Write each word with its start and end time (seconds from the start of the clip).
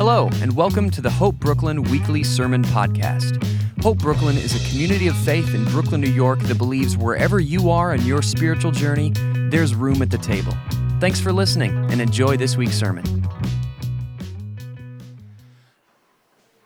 Hello, 0.00 0.30
and 0.40 0.56
welcome 0.56 0.88
to 0.92 1.02
the 1.02 1.10
Hope 1.10 1.34
Brooklyn 1.34 1.82
Weekly 1.82 2.24
Sermon 2.24 2.62
Podcast. 2.62 3.36
Hope 3.82 3.98
Brooklyn 3.98 4.38
is 4.38 4.56
a 4.56 4.70
community 4.70 5.08
of 5.08 5.16
faith 5.18 5.54
in 5.54 5.62
Brooklyn, 5.66 6.00
New 6.00 6.08
York 6.08 6.38
that 6.44 6.56
believes 6.56 6.96
wherever 6.96 7.38
you 7.38 7.68
are 7.68 7.94
in 7.94 8.00
your 8.06 8.22
spiritual 8.22 8.70
journey, 8.70 9.12
there's 9.50 9.74
room 9.74 10.00
at 10.00 10.08
the 10.08 10.16
table. 10.16 10.54
Thanks 11.00 11.20
for 11.20 11.34
listening 11.34 11.76
and 11.90 12.00
enjoy 12.00 12.38
this 12.38 12.56
week's 12.56 12.76
sermon. 12.76 13.04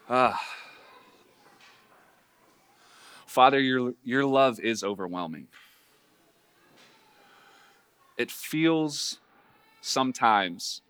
Ah. 0.08 0.40
Father, 3.26 3.58
your, 3.58 3.94
your 4.04 4.24
love 4.24 4.60
is 4.60 4.84
overwhelming. 4.84 5.48
It 8.16 8.30
feels 8.30 9.18
sometimes 9.80 10.82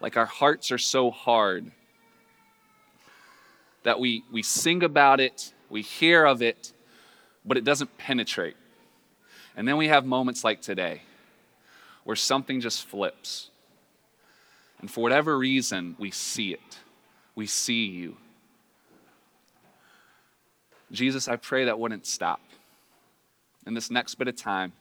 like 0.00 0.16
our 0.16 0.26
hearts 0.26 0.72
are 0.72 0.78
so 0.78 1.10
hard 1.10 1.70
that 3.82 4.00
we, 4.00 4.24
we 4.30 4.42
sing 4.42 4.82
about 4.82 5.20
it, 5.20 5.52
we 5.68 5.82
hear 5.82 6.24
of 6.24 6.42
it, 6.42 6.72
but 7.44 7.56
it 7.56 7.64
doesn't 7.64 7.96
penetrate. 7.98 8.56
And 9.56 9.66
then 9.66 9.76
we 9.76 9.88
have 9.88 10.04
moments 10.04 10.44
like 10.44 10.60
today 10.62 11.02
where 12.04 12.16
something 12.16 12.60
just 12.60 12.86
flips. 12.86 13.50
And 14.80 14.90
for 14.90 15.02
whatever 15.02 15.36
reason, 15.36 15.96
we 15.98 16.10
see 16.10 16.52
it. 16.52 16.78
We 17.34 17.46
see 17.46 17.86
you. 17.86 18.16
Jesus, 20.92 21.28
I 21.28 21.36
pray 21.36 21.66
that 21.66 21.78
wouldn't 21.78 22.06
stop 22.06 22.40
in 23.66 23.74
this 23.74 23.90
next 23.90 24.16
bit 24.16 24.28
of 24.28 24.36
time. 24.36 24.72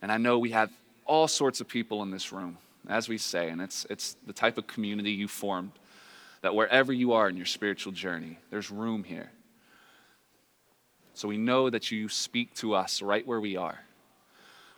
And 0.00 0.12
I 0.12 0.18
know 0.18 0.38
we 0.38 0.50
have 0.50 0.70
all 1.06 1.26
sorts 1.26 1.60
of 1.60 1.68
people 1.68 2.02
in 2.02 2.10
this 2.10 2.32
room 2.32 2.58
as 2.88 3.08
we 3.08 3.18
say, 3.18 3.48
and 3.48 3.60
it's, 3.60 3.86
it's 3.88 4.16
the 4.26 4.32
type 4.32 4.58
of 4.58 4.66
community 4.66 5.10
you 5.10 5.28
formed 5.28 5.72
that 6.42 6.54
wherever 6.54 6.92
you 6.92 7.12
are 7.12 7.28
in 7.28 7.36
your 7.36 7.46
spiritual 7.46 7.92
journey, 7.92 8.38
there's 8.50 8.70
room 8.70 9.04
here. 9.04 9.30
So 11.14 11.28
we 11.28 11.38
know 11.38 11.70
that 11.70 11.90
you 11.90 12.08
speak 12.08 12.54
to 12.56 12.74
us 12.74 13.00
right 13.00 13.26
where 13.26 13.40
we 13.40 13.56
are. 13.56 13.80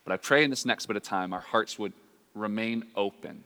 But 0.05 0.13
I 0.13 0.17
pray 0.19 0.45
in 0.45 0.51
this 0.51 0.65
next 0.65 0.87
bit 0.87 0.97
of 0.97 1.03
time, 1.03 1.33
our 1.33 1.41
hearts 1.41 1.79
would 1.79 1.93
remain 2.35 2.85
open. 2.95 3.43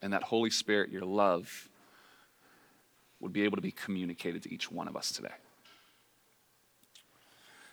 And 0.00 0.12
that 0.12 0.22
Holy 0.22 0.50
Spirit, 0.50 0.90
your 0.90 1.04
love, 1.04 1.68
would 3.18 3.32
be 3.32 3.42
able 3.42 3.56
to 3.56 3.62
be 3.62 3.72
communicated 3.72 4.42
to 4.44 4.54
each 4.54 4.70
one 4.70 4.86
of 4.86 4.96
us 4.96 5.10
today. 5.10 5.34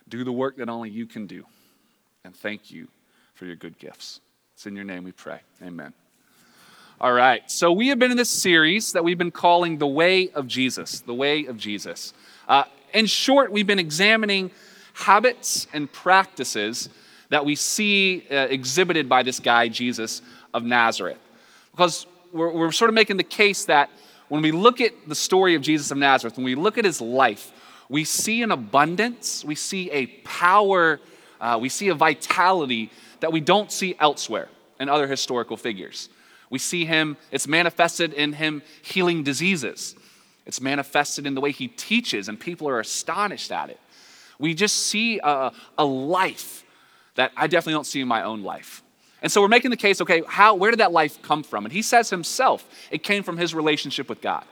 Do 0.08 0.24
the 0.24 0.32
work 0.32 0.58
that 0.58 0.70
only 0.70 0.90
you 0.90 1.06
can 1.06 1.28
do. 1.28 1.46
And 2.24 2.36
thank 2.36 2.72
you 2.72 2.88
for 3.36 3.46
your 3.46 3.56
good 3.56 3.78
gifts. 3.78 4.20
It's 4.60 4.66
in 4.66 4.76
your 4.76 4.84
name 4.84 5.06
we 5.06 5.14
pray. 5.14 5.40
Amen. 5.64 5.94
All 7.00 7.14
right. 7.14 7.50
So 7.50 7.72
we 7.72 7.88
have 7.88 7.98
been 7.98 8.12
in 8.12 8.18
this 8.18 8.30
series 8.30 8.92
that 8.92 9.06
we've 9.06 9.18
been 9.18 9.32
calling 9.32 9.78
The 9.78 9.88
Way 9.88 10.32
of 10.32 10.48
Jesus. 10.48 11.00
The 11.00 11.14
Way 11.14 11.46
of 11.46 11.56
Jesus. 11.56 12.14
Uh, 12.46 12.66
in 12.94 13.06
short, 13.06 13.54
we've 13.54 13.66
been 13.66 13.80
examining 13.80 14.52
habits 14.92 15.66
and 15.72 15.90
practices 15.90 16.90
that 17.30 17.46
we 17.46 17.56
see 17.56 18.26
uh, 18.30 18.48
exhibited 18.50 19.08
by 19.08 19.24
this 19.24 19.40
guy, 19.40 19.70
Jesus 19.70 20.22
of 20.54 20.66
Nazareth. 20.66 21.20
Because 21.72 22.06
we're, 22.34 22.52
we're 22.52 22.74
sort 22.74 22.90
of 22.90 22.96
making 22.96 23.16
the 23.16 23.24
case 23.24 23.64
that 23.64 23.90
when 24.28 24.42
we 24.42 24.52
look 24.52 24.82
at 24.82 24.92
the 25.08 25.16
story 25.16 25.56
of 25.56 25.62
Jesus 25.62 25.90
of 25.90 25.98
Nazareth, 25.98 26.36
when 26.36 26.44
we 26.44 26.56
look 26.56 26.78
at 26.78 26.84
his 26.84 27.00
life, 27.00 27.54
we 27.88 28.04
see 28.04 28.44
an 28.44 28.52
abundance, 28.52 29.46
we 29.46 29.56
see 29.56 29.90
a 29.92 30.08
power, 30.26 31.00
uh, 31.40 31.58
we 31.62 31.70
see 31.70 31.88
a 31.88 31.96
vitality 31.96 32.92
that 33.22 33.32
we 33.32 33.40
don't 33.40 33.72
see 33.72 33.96
elsewhere 34.00 34.50
in 34.80 34.90
other 34.90 35.08
historical 35.08 35.58
figures. 35.58 36.10
We 36.50 36.60
see 36.60 36.86
him, 36.86 37.18
it's 37.32 37.48
manifested 37.48 38.14
in 38.14 38.34
him 38.34 38.62
healing 38.82 39.24
diseases. 39.24 39.96
It's 40.46 40.62
manifested 40.62 41.28
in 41.28 41.36
the 41.36 41.42
way 41.42 41.52
he 41.52 41.68
teaches, 41.68 42.28
and 42.28 42.40
people 42.40 42.68
are 42.68 42.80
astonished 42.80 43.52
at 43.52 43.70
it. 43.70 43.80
We 44.40 44.54
just 44.56 44.76
see 44.88 45.20
a, 45.20 45.52
a 45.78 45.86
life 45.86 46.64
that 47.16 47.32
I 47.38 47.48
definitely 47.48 47.74
don't 47.74 47.86
see 47.86 48.02
in 48.02 48.08
my 48.08 48.24
own 48.24 48.42
life. 48.42 48.82
And 49.22 49.32
so 49.32 49.42
we're 49.42 49.50
making 49.50 49.72
the 49.72 49.78
case 49.78 50.02
okay, 50.02 50.24
how, 50.28 50.56
where 50.56 50.72
did 50.72 50.80
that 50.80 50.92
life 50.92 51.22
come 51.22 51.44
from? 51.44 51.66
And 51.66 51.74
he 51.74 51.82
says 51.82 52.10
himself, 52.10 52.68
it 52.90 53.04
came 53.04 53.22
from 53.24 53.38
his 53.38 53.54
relationship 53.54 54.10
with 54.10 54.22
God, 54.22 54.46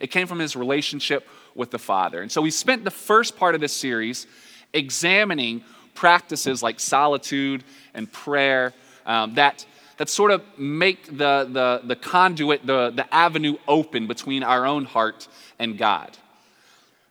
it 0.00 0.08
came 0.08 0.26
from 0.26 0.38
his 0.38 0.56
relationship 0.56 1.28
with 1.54 1.70
the 1.70 1.78
Father. 1.78 2.20
And 2.20 2.32
so 2.32 2.42
we 2.42 2.50
spent 2.50 2.84
the 2.84 2.90
first 2.90 3.36
part 3.36 3.54
of 3.54 3.60
this 3.60 3.72
series 3.72 4.26
examining 4.72 5.62
practices 5.94 6.62
like 6.62 6.80
solitude 6.80 7.64
and 7.94 8.10
prayer 8.10 8.72
um, 9.06 9.34
that, 9.34 9.64
that 9.98 10.08
sort 10.08 10.30
of 10.30 10.42
make 10.58 11.06
the, 11.06 11.48
the, 11.50 11.80
the 11.84 11.96
conduit, 11.96 12.66
the, 12.66 12.90
the 12.90 13.12
avenue 13.14 13.56
open 13.68 14.06
between 14.06 14.42
our 14.42 14.66
own 14.66 14.84
heart 14.84 15.28
and 15.58 15.78
God. 15.78 16.16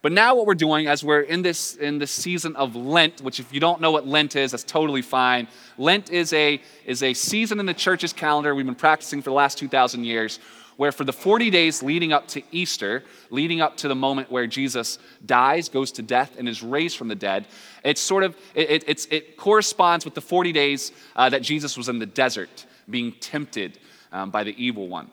But 0.01 0.11
now 0.11 0.35
what 0.35 0.45
we're 0.45 0.53
doing 0.53 0.87
as 0.87 1.01
we're 1.01 1.21
in 1.21 1.43
this 1.43 1.75
in 1.75 1.97
this 1.97 2.11
season 2.11 2.57
of 2.57 2.75
Lent, 2.75 3.21
which 3.21 3.39
if 3.39 3.53
you 3.53 3.61
don't 3.61 3.79
know 3.79 3.91
what 3.91 4.05
Lent 4.05 4.35
is, 4.35 4.51
that's 4.51 4.65
totally 4.65 5.01
fine. 5.01 5.47
Lent 5.77 6.11
is 6.11 6.33
a 6.33 6.61
is 6.85 7.03
a 7.03 7.13
season 7.13 7.57
in 7.57 7.65
the 7.65 7.73
church's 7.73 8.11
calendar 8.11 8.53
we've 8.53 8.65
been 8.65 8.75
practicing 8.75 9.21
for 9.21 9.29
the 9.29 9.35
last 9.35 9.57
2000 9.57 10.03
years 10.03 10.39
where 10.77 10.91
for 10.91 11.03
the 11.03 11.13
40 11.13 11.49
days 11.49 11.83
leading 11.83 12.13
up 12.13 12.27
to 12.29 12.41
Easter, 12.51 13.03
leading 13.29 13.61
up 13.61 13.77
to 13.77 13.87
the 13.87 13.95
moment 13.95 14.31
where 14.31 14.47
Jesus 14.47 14.99
dies, 15.25 15.69
goes 15.69 15.91
to 15.93 16.01
death, 16.01 16.35
and 16.37 16.47
is 16.47 16.63
raised 16.63 16.97
from 16.97 17.07
the 17.07 17.15
dead, 17.15 17.45
it's 17.83 18.01
sort 18.01 18.23
of, 18.23 18.35
it, 18.55 18.83
it, 18.87 19.07
it 19.11 19.37
corresponds 19.37 20.05
with 20.05 20.13
the 20.13 20.21
40 20.21 20.51
days 20.51 20.91
uh, 21.15 21.29
that 21.29 21.41
Jesus 21.41 21.77
was 21.77 21.89
in 21.89 21.99
the 21.99 22.05
desert 22.05 22.65
being 22.89 23.13
tempted 23.13 23.79
um, 24.11 24.29
by 24.29 24.43
the 24.43 24.55
evil 24.63 24.87
one. 24.87 25.09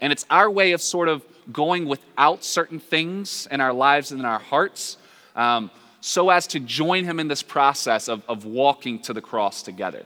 And 0.00 0.12
it's 0.12 0.26
our 0.30 0.50
way 0.50 0.72
of 0.72 0.82
sort 0.82 1.08
of 1.08 1.24
going 1.52 1.86
without 1.86 2.44
certain 2.44 2.80
things 2.80 3.46
in 3.50 3.60
our 3.60 3.72
lives 3.72 4.10
and 4.10 4.20
in 4.20 4.26
our 4.26 4.38
hearts 4.38 4.96
um, 5.36 5.70
so 6.00 6.30
as 6.30 6.46
to 6.48 6.60
join 6.60 7.04
him 7.04 7.18
in 7.18 7.28
this 7.28 7.42
process 7.42 8.08
of, 8.08 8.22
of 8.28 8.44
walking 8.44 9.00
to 9.00 9.12
the 9.12 9.22
cross 9.22 9.62
together. 9.62 10.04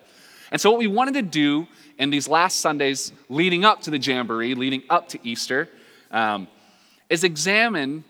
And 0.50 0.60
so, 0.60 0.70
what 0.70 0.78
we 0.78 0.86
wanted 0.86 1.14
to 1.14 1.22
do 1.22 1.66
in 1.98 2.10
these 2.10 2.28
last 2.28 2.60
Sundays 2.60 3.12
leading 3.28 3.64
up 3.64 3.82
to 3.82 3.90
the 3.90 3.98
Jamboree, 3.98 4.54
leading 4.54 4.82
up 4.88 5.08
to 5.08 5.18
Easter, 5.22 5.68
um, 6.10 6.48
is 7.10 7.24
examine 7.24 8.04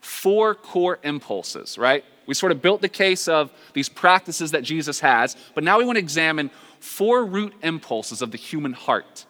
four 0.00 0.54
core 0.54 0.98
impulses, 1.02 1.78
right? 1.78 2.04
We 2.26 2.34
sort 2.34 2.52
of 2.52 2.60
built 2.60 2.82
the 2.82 2.88
case 2.88 3.28
of 3.28 3.50
these 3.72 3.88
practices 3.88 4.50
that 4.50 4.62
Jesus 4.62 5.00
has, 5.00 5.36
but 5.54 5.64
now 5.64 5.78
we 5.78 5.84
want 5.84 5.96
to 5.96 6.00
examine 6.00 6.50
four 6.80 7.24
root 7.24 7.54
impulses 7.62 8.22
of 8.22 8.30
the 8.30 8.36
human 8.36 8.72
heart 8.72 9.24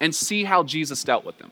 and 0.00 0.14
see 0.14 0.44
how 0.44 0.62
Jesus 0.62 1.04
dealt 1.04 1.24
with 1.24 1.38
them. 1.38 1.50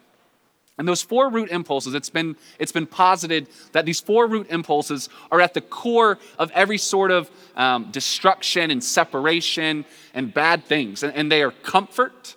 And 0.78 0.87
those 0.87 1.00
four 1.00 1.31
root 1.31 1.50
impulses, 1.50 1.94
it's 1.94 2.10
been, 2.10 2.37
it's 2.59 2.72
been 2.72 2.87
posited 2.87 3.48
that 3.72 3.87
these 3.87 4.00
four 4.00 4.26
root 4.26 4.47
impulses 4.50 5.09
are 5.31 5.41
at 5.41 5.54
the 5.54 5.62
core 5.62 6.19
of 6.38 6.50
every 6.50 6.76
sort 6.76 7.10
of 7.10 7.31
um, 7.56 7.91
destruction 7.91 8.70
and 8.70 8.84
separation 8.84 9.87
and 10.12 10.34
bad 10.34 10.64
things. 10.64 11.03
And, 11.03 11.14
and 11.14 11.32
they 11.32 11.42
are 11.42 11.50
comfort, 11.50 12.37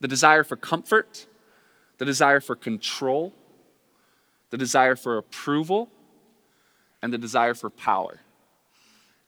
the 0.00 0.08
desire 0.08 0.42
for 0.42 0.56
comfort, 0.56 1.26
the 1.98 2.04
desire 2.04 2.40
for 2.40 2.56
control, 2.56 3.32
the 4.50 4.58
desire 4.58 4.96
for 4.96 5.16
approval, 5.16 5.88
and 7.00 7.12
the 7.12 7.18
desire 7.18 7.54
for 7.54 7.70
power. 7.70 8.20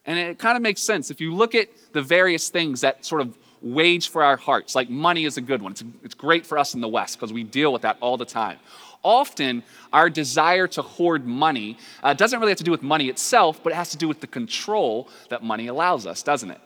And 0.04 0.18
it 0.18 0.38
kind 0.38 0.56
of 0.56 0.62
makes 0.62 0.82
sense. 0.82 1.10
If 1.10 1.20
you 1.20 1.32
look 1.32 1.54
at 1.54 1.68
the 1.92 2.02
various 2.02 2.48
things 2.48 2.80
that 2.80 3.04
sort 3.04 3.20
of 3.20 3.38
wage 3.64 4.10
for 4.10 4.22
our 4.22 4.36
hearts. 4.36 4.74
Like 4.74 4.90
money 4.90 5.24
is 5.24 5.36
a 5.36 5.40
good 5.40 5.62
one. 5.62 5.72
It's, 5.72 5.84
it's 6.04 6.14
great 6.14 6.46
for 6.46 6.58
us 6.58 6.74
in 6.74 6.80
the 6.80 6.88
West 6.88 7.18
because 7.18 7.32
we 7.32 7.42
deal 7.42 7.72
with 7.72 7.82
that 7.82 7.96
all 8.00 8.16
the 8.16 8.24
time. 8.24 8.58
Often, 9.02 9.64
our 9.92 10.08
desire 10.08 10.66
to 10.68 10.82
hoard 10.82 11.26
money 11.26 11.76
uh, 12.02 12.14
doesn't 12.14 12.40
really 12.40 12.50
have 12.50 12.58
to 12.58 12.64
do 12.64 12.70
with 12.70 12.82
money 12.82 13.08
itself, 13.08 13.60
but 13.62 13.72
it 13.72 13.76
has 13.76 13.90
to 13.90 13.98
do 13.98 14.08
with 14.08 14.20
the 14.20 14.26
control 14.26 15.08
that 15.28 15.42
money 15.42 15.66
allows 15.66 16.06
us, 16.06 16.22
doesn't 16.22 16.50
it? 16.50 16.60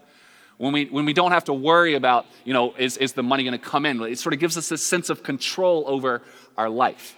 When 0.56 0.72
we, 0.72 0.86
when 0.86 1.04
we 1.04 1.12
don't 1.12 1.32
have 1.32 1.44
to 1.44 1.52
worry 1.52 1.94
about, 1.94 2.26
you 2.44 2.52
know, 2.52 2.74
is, 2.76 2.96
is 2.96 3.12
the 3.12 3.22
money 3.22 3.44
going 3.44 3.58
to 3.58 3.64
come 3.64 3.86
in? 3.86 4.00
It 4.02 4.18
sort 4.18 4.34
of 4.34 4.40
gives 4.40 4.56
us 4.56 4.68
this 4.68 4.84
sense 4.84 5.08
of 5.08 5.22
control 5.22 5.84
over 5.86 6.22
our 6.56 6.68
life. 6.68 7.16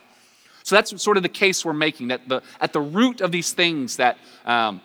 So 0.62 0.74
that's 0.76 1.02
sort 1.02 1.16
of 1.16 1.22
the 1.22 1.28
case 1.28 1.64
we're 1.64 1.72
making 1.72 2.08
that 2.08 2.28
the, 2.28 2.42
at 2.60 2.72
the 2.72 2.80
root 2.80 3.20
of 3.20 3.32
these 3.32 3.52
things 3.52 3.96
that 3.96 4.18
um, 4.44 4.80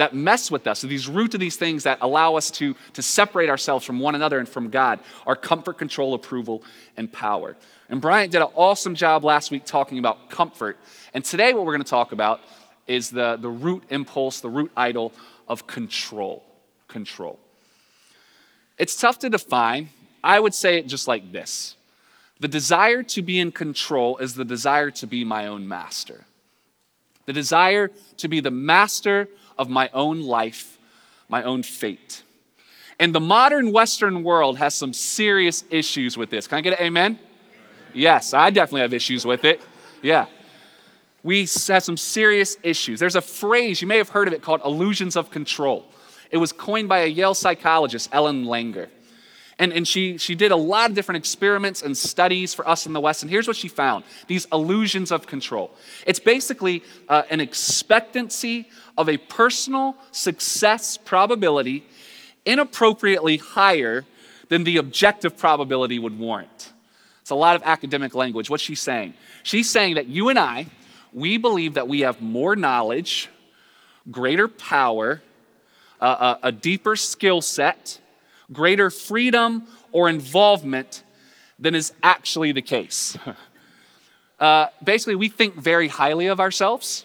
that 0.00 0.14
mess 0.14 0.50
with 0.50 0.66
us, 0.66 0.78
so 0.78 0.86
these 0.86 1.06
root 1.06 1.34
of 1.34 1.40
these 1.40 1.56
things 1.56 1.84
that 1.84 1.98
allow 2.00 2.34
us 2.34 2.50
to, 2.50 2.74
to 2.94 3.02
separate 3.02 3.50
ourselves 3.50 3.84
from 3.84 4.00
one 4.00 4.14
another 4.14 4.38
and 4.38 4.48
from 4.48 4.70
God, 4.70 4.98
are 5.26 5.36
comfort, 5.36 5.76
control, 5.76 6.14
approval, 6.14 6.62
and 6.96 7.12
power. 7.12 7.54
And 7.90 8.00
Bryant 8.00 8.32
did 8.32 8.40
an 8.40 8.48
awesome 8.54 8.94
job 8.94 9.24
last 9.24 9.50
week 9.50 9.66
talking 9.66 9.98
about 9.98 10.30
comfort. 10.30 10.78
And 11.12 11.22
today, 11.22 11.52
what 11.52 11.66
we're 11.66 11.74
going 11.74 11.84
to 11.84 11.90
talk 11.90 12.12
about 12.12 12.40
is 12.86 13.10
the, 13.10 13.36
the 13.36 13.50
root 13.50 13.82
impulse, 13.90 14.40
the 14.40 14.48
root 14.48 14.72
idol 14.74 15.12
of 15.46 15.66
control. 15.66 16.44
Control. 16.88 17.38
It's 18.78 18.98
tough 18.98 19.18
to 19.18 19.28
define. 19.28 19.90
I 20.24 20.40
would 20.40 20.54
say 20.54 20.78
it 20.78 20.86
just 20.86 21.08
like 21.08 21.30
this 21.30 21.76
The 22.40 22.48
desire 22.48 23.02
to 23.02 23.20
be 23.20 23.38
in 23.38 23.52
control 23.52 24.16
is 24.16 24.34
the 24.34 24.46
desire 24.46 24.90
to 24.92 25.06
be 25.06 25.24
my 25.24 25.46
own 25.46 25.68
master. 25.68 26.24
The 27.26 27.34
desire 27.34 27.90
to 28.16 28.28
be 28.28 28.40
the 28.40 28.50
master 28.50 29.28
of 29.60 29.68
my 29.68 29.90
own 29.92 30.22
life, 30.22 30.78
my 31.28 31.42
own 31.42 31.62
fate. 31.62 32.22
And 32.98 33.14
the 33.14 33.20
modern 33.20 33.72
Western 33.72 34.24
world 34.24 34.56
has 34.56 34.74
some 34.74 34.94
serious 34.94 35.64
issues 35.70 36.16
with 36.16 36.30
this. 36.30 36.46
Can 36.48 36.58
I 36.58 36.60
get 36.62 36.80
an 36.80 36.86
amen? 36.86 37.18
Yes, 37.92 38.32
I 38.32 38.48
definitely 38.50 38.80
have 38.80 38.94
issues 38.94 39.26
with 39.26 39.44
it. 39.44 39.60
Yeah. 40.02 40.26
We 41.22 41.40
have 41.40 41.84
some 41.84 41.98
serious 41.98 42.56
issues. 42.62 42.98
There's 42.98 43.16
a 43.16 43.20
phrase, 43.20 43.82
you 43.82 43.86
may 43.86 43.98
have 43.98 44.08
heard 44.08 44.28
of 44.28 44.34
it, 44.34 44.40
called 44.40 44.62
illusions 44.64 45.14
of 45.14 45.30
control. 45.30 45.84
It 46.30 46.38
was 46.38 46.52
coined 46.52 46.88
by 46.88 47.00
a 47.00 47.06
Yale 47.06 47.34
psychologist, 47.34 48.08
Ellen 48.12 48.46
Langer. 48.46 48.88
And, 49.60 49.74
and 49.74 49.86
she, 49.86 50.16
she 50.16 50.34
did 50.34 50.52
a 50.52 50.56
lot 50.56 50.88
of 50.88 50.96
different 50.96 51.18
experiments 51.18 51.82
and 51.82 51.96
studies 51.96 52.54
for 52.54 52.66
us 52.66 52.86
in 52.86 52.94
the 52.94 53.00
West. 53.00 53.22
And 53.22 53.30
here's 53.30 53.46
what 53.46 53.56
she 53.56 53.68
found 53.68 54.04
these 54.26 54.46
illusions 54.52 55.12
of 55.12 55.26
control. 55.26 55.70
It's 56.06 56.18
basically 56.18 56.82
uh, 57.10 57.24
an 57.28 57.40
expectancy 57.40 58.70
of 58.96 59.10
a 59.10 59.18
personal 59.18 59.96
success 60.12 60.96
probability 60.96 61.84
inappropriately 62.46 63.36
higher 63.36 64.06
than 64.48 64.64
the 64.64 64.78
objective 64.78 65.36
probability 65.36 65.98
would 65.98 66.18
warrant. 66.18 66.72
It's 67.20 67.30
a 67.30 67.34
lot 67.34 67.54
of 67.54 67.62
academic 67.62 68.14
language. 68.14 68.48
What's 68.48 68.62
she 68.62 68.74
saying? 68.74 69.12
She's 69.42 69.68
saying 69.68 69.96
that 69.96 70.06
you 70.06 70.30
and 70.30 70.38
I, 70.38 70.68
we 71.12 71.36
believe 71.36 71.74
that 71.74 71.86
we 71.86 72.00
have 72.00 72.22
more 72.22 72.56
knowledge, 72.56 73.28
greater 74.10 74.48
power, 74.48 75.20
uh, 76.00 76.36
a, 76.42 76.48
a 76.48 76.52
deeper 76.52 76.96
skill 76.96 77.42
set, 77.42 78.00
greater 78.52 78.90
freedom 78.90 79.64
or 79.92 80.08
involvement 80.08 81.02
than 81.58 81.74
is 81.74 81.92
actually 82.02 82.52
the 82.52 82.62
case. 82.62 83.16
Uh, 84.40 84.68
basically, 84.82 85.14
we 85.14 85.28
think 85.28 85.54
very 85.54 85.86
highly 85.86 86.26
of 86.26 86.40
ourselves, 86.40 87.04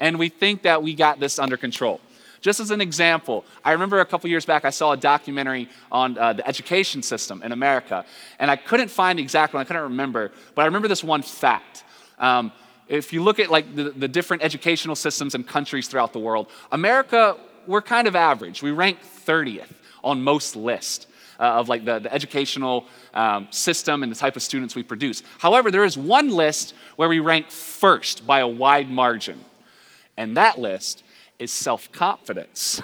and 0.00 0.18
we 0.18 0.30
think 0.30 0.62
that 0.62 0.82
we 0.82 0.94
got 0.94 1.20
this 1.20 1.38
under 1.38 1.58
control. 1.58 2.00
Just 2.40 2.60
as 2.60 2.70
an 2.70 2.80
example, 2.80 3.44
I 3.62 3.72
remember 3.72 4.00
a 4.00 4.06
couple 4.06 4.30
years 4.30 4.46
back 4.46 4.64
I 4.64 4.70
saw 4.70 4.92
a 4.92 4.96
documentary 4.96 5.68
on 5.92 6.16
uh, 6.16 6.32
the 6.32 6.48
education 6.48 7.02
system 7.02 7.42
in 7.42 7.52
America, 7.52 8.06
and 8.38 8.50
I 8.50 8.56
couldn't 8.56 8.88
find 8.88 9.18
the 9.18 9.22
exact 9.22 9.52
one, 9.52 9.60
I 9.60 9.64
couldn't 9.64 9.82
remember, 9.82 10.32
but 10.54 10.62
I 10.62 10.64
remember 10.64 10.88
this 10.88 11.04
one 11.04 11.20
fact. 11.20 11.84
Um, 12.18 12.50
if 12.88 13.12
you 13.12 13.22
look 13.22 13.38
at 13.38 13.50
like 13.50 13.76
the, 13.76 13.90
the 13.90 14.08
different 14.08 14.42
educational 14.42 14.96
systems 14.96 15.34
in 15.34 15.44
countries 15.44 15.88
throughout 15.88 16.14
the 16.14 16.20
world, 16.20 16.46
America, 16.72 17.36
we're 17.66 17.82
kind 17.82 18.08
of 18.08 18.16
average. 18.16 18.62
We 18.62 18.70
rank 18.70 18.96
30th 19.26 19.74
on 20.06 20.22
most 20.22 20.56
lists. 20.56 21.06
Uh, 21.38 21.60
of 21.60 21.68
like 21.68 21.84
the, 21.84 21.98
the 21.98 22.10
educational 22.14 22.86
um, 23.12 23.46
system 23.50 24.02
and 24.02 24.10
the 24.10 24.16
type 24.16 24.36
of 24.36 24.42
students 24.42 24.74
we 24.74 24.82
produce. 24.82 25.22
However, 25.36 25.70
there 25.70 25.84
is 25.84 25.98
one 25.98 26.30
list 26.30 26.72
where 26.96 27.10
we 27.10 27.18
rank 27.18 27.50
first 27.50 28.26
by 28.26 28.40
a 28.40 28.48
wide 28.48 28.88
margin, 28.88 29.38
and 30.16 30.38
that 30.38 30.58
list 30.58 31.02
is 31.38 31.52
self 31.52 31.90
confidence. 31.92 32.80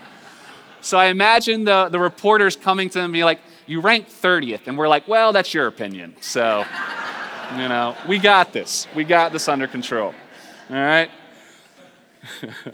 so 0.80 0.98
I 0.98 1.06
imagine 1.06 1.64
the, 1.64 1.88
the 1.88 1.98
reporters 1.98 2.56
coming 2.56 2.90
to 2.90 2.98
them 2.98 3.12
be 3.12 3.24
like, 3.24 3.40
You 3.66 3.80
rank 3.80 4.08
30th. 4.08 4.66
And 4.66 4.76
we're 4.76 4.88
like, 4.88 5.06
Well, 5.08 5.32
that's 5.32 5.54
your 5.54 5.66
opinion. 5.66 6.16
So, 6.20 6.64
you 7.52 7.68
know, 7.68 7.96
we 8.08 8.18
got 8.18 8.52
this. 8.52 8.86
We 8.94 9.04
got 9.04 9.32
this 9.32 9.48
under 9.48 9.66
control. 9.66 10.14
All 10.70 10.76
right? 10.76 11.10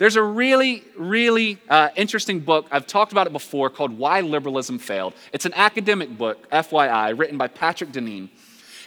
There's 0.00 0.16
a 0.16 0.22
really, 0.22 0.82
really 0.96 1.58
uh, 1.68 1.90
interesting 1.94 2.40
book. 2.40 2.66
I've 2.70 2.86
talked 2.86 3.12
about 3.12 3.26
it 3.26 3.34
before 3.34 3.68
called 3.68 3.98
Why 3.98 4.22
Liberalism 4.22 4.78
Failed. 4.78 5.12
It's 5.34 5.44
an 5.44 5.52
academic 5.54 6.16
book, 6.16 6.48
FYI, 6.48 7.18
written 7.18 7.36
by 7.36 7.48
Patrick 7.48 7.92
Deneen. 7.92 8.30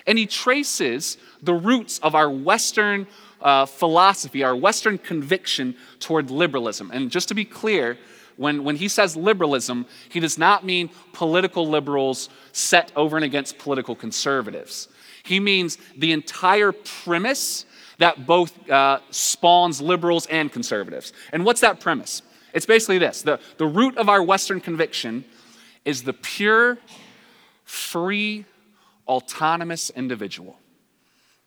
And 0.08 0.18
he 0.18 0.26
traces 0.26 1.20
the 1.44 1.54
roots 1.54 2.00
of 2.00 2.16
our 2.16 2.32
Western 2.32 3.06
uh, 3.44 3.68
philosophy, 3.68 4.44
our 4.44 4.56
Western 4.56 4.98
conviction 4.98 5.76
toward 6.00 6.32
liberalism. 6.32 6.90
And 6.92 7.12
just 7.12 7.28
to 7.28 7.36
be 7.36 7.46
clear, 7.46 8.00
when, 8.38 8.64
when 8.64 8.78
he 8.78 8.88
says 8.88 9.16
liberalism, 9.16 9.86
he 10.10 10.20
does 10.20 10.40
not 10.40 10.66
mean 10.66 10.90
political 11.12 11.70
liberals 11.70 12.28
set 12.54 12.92
over 12.96 13.18
and 13.18 13.24
against 13.24 13.60
political 13.60 13.96
conservatives. 13.96 14.88
He 15.22 15.40
means 15.40 15.78
the 15.96 16.12
entire 16.12 16.72
premise 16.72 17.68
that 18.00 18.26
both 18.26 18.70
uh, 18.70 19.00
spawns 19.12 19.82
liberals 19.82 20.26
and 20.28 20.52
conservatives. 20.52 21.14
And 21.32 21.46
what's 21.46 21.62
that 21.62 21.80
premise? 21.80 22.22
It's 22.54 22.66
basically 22.66 23.00
this 23.00 23.22
the, 23.22 23.40
the 23.58 23.66
root 23.66 23.98
of 23.98 24.10
our 24.10 24.24
Western 24.24 24.62
conviction 24.62 25.26
is 25.86 26.04
the 26.04 26.14
pure, 26.14 26.78
free, 27.66 28.46
autonomous 29.08 29.90
individual. 29.90 30.58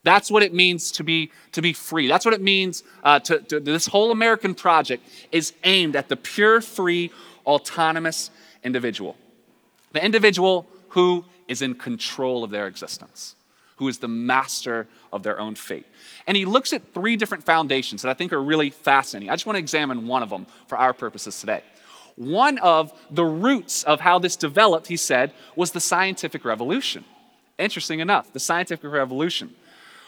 That's 0.03 0.31
what 0.31 0.43
it 0.43 0.55
means 0.55 0.93
to 0.93 1.05
be, 1.05 1.33
to 1.53 1.61
be 1.61 1.73
free. 1.73 2.07
That's 2.07 2.25
what 2.25 2.35
it 2.35 2.41
means 2.41 2.85
uh, 3.03 3.19
to, 3.21 3.41
to, 3.41 3.59
this 3.61 3.87
whole 3.87 4.13
American 4.13 4.55
project 4.55 5.03
is 5.33 5.53
aimed 5.65 5.97
at 5.97 6.09
the 6.09 6.17
pure, 6.17 6.61
free, 6.61 7.11
autonomous 7.45 8.31
individual. 8.63 9.17
The 9.93 10.05
individual 10.05 10.67
who 10.91 11.25
is 11.49 11.63
in 11.63 11.75
control 11.75 12.45
of 12.45 12.51
their 12.51 12.67
existence, 12.67 13.36
who 13.77 13.89
is 13.89 13.99
the 13.99 14.09
master 14.09 14.87
of 15.13 15.23
their 15.23 15.39
own 15.39 15.55
fate. 15.55 15.87
And 16.27 16.37
he 16.37 16.45
looks 16.45 16.73
at 16.73 16.93
three 16.93 17.17
different 17.17 17.45
foundations 17.45 18.03
that 18.03 18.11
I 18.11 18.15
think 18.15 18.33
are 18.33 18.43
really 18.43 18.71
fascinating. 18.71 19.31
I 19.31 19.35
just 19.35 19.47
want 19.47 19.57
to 19.57 19.61
examine 19.61 20.07
one 20.07 20.23
of 20.23 20.31
them 20.31 20.47
for 20.67 20.77
our 20.79 20.93
purposes 20.93 21.39
today. 21.41 21.63
One 22.17 22.59
of 22.59 22.93
the 23.11 23.25
roots 23.25 23.85
of 23.85 24.01
how 24.01 24.19
this 24.19 24.37
developed, 24.37 24.87
he 24.87 24.97
said, 24.97 25.33
was 25.55 25.73
the 25.73 25.81
scientific 25.81 26.45
revolution. 26.45 27.05
Interesting 27.59 28.01
enough, 28.01 28.33
the 28.33 28.41
scientific 28.41 28.91
revolution, 28.91 29.55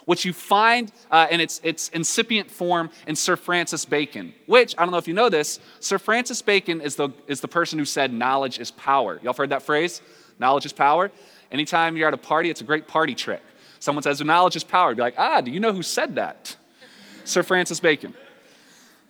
which 0.06 0.24
you 0.24 0.32
find 0.32 0.90
uh, 1.10 1.26
in 1.30 1.40
its, 1.40 1.60
its 1.62 1.90
incipient 1.90 2.50
form 2.50 2.88
in 3.06 3.14
Sir 3.14 3.36
Francis 3.36 3.84
Bacon, 3.84 4.32
which, 4.46 4.74
I 4.78 4.82
don't 4.82 4.90
know 4.90 4.98
if 4.98 5.08
you 5.08 5.14
know 5.14 5.28
this, 5.28 5.60
Sir 5.80 5.98
Francis 5.98 6.40
Bacon 6.40 6.80
is 6.80 6.96
the, 6.96 7.10
is 7.26 7.42
the 7.42 7.48
person 7.48 7.78
who 7.78 7.84
said 7.84 8.10
knowledge 8.12 8.58
is 8.58 8.70
power. 8.70 9.20
Y'all 9.22 9.34
heard 9.34 9.50
that 9.50 9.62
phrase? 9.62 10.00
Knowledge 10.38 10.64
is 10.64 10.72
power? 10.72 11.10
Anytime 11.52 11.96
you're 11.96 12.08
at 12.08 12.14
a 12.14 12.18
party, 12.18 12.48
it's 12.48 12.62
a 12.62 12.64
great 12.64 12.86
party 12.88 13.14
trick. 13.14 13.42
Someone 13.80 14.02
says, 14.02 14.20
knowledge 14.20 14.56
is 14.56 14.64
power. 14.64 14.94
Be 14.94 15.02
like, 15.02 15.14
ah, 15.18 15.40
do 15.40 15.50
you 15.50 15.60
know 15.60 15.72
who 15.72 15.82
said 15.82 16.16
that? 16.16 16.56
Sir 17.24 17.42
Francis 17.42 17.80
Bacon. 17.80 18.14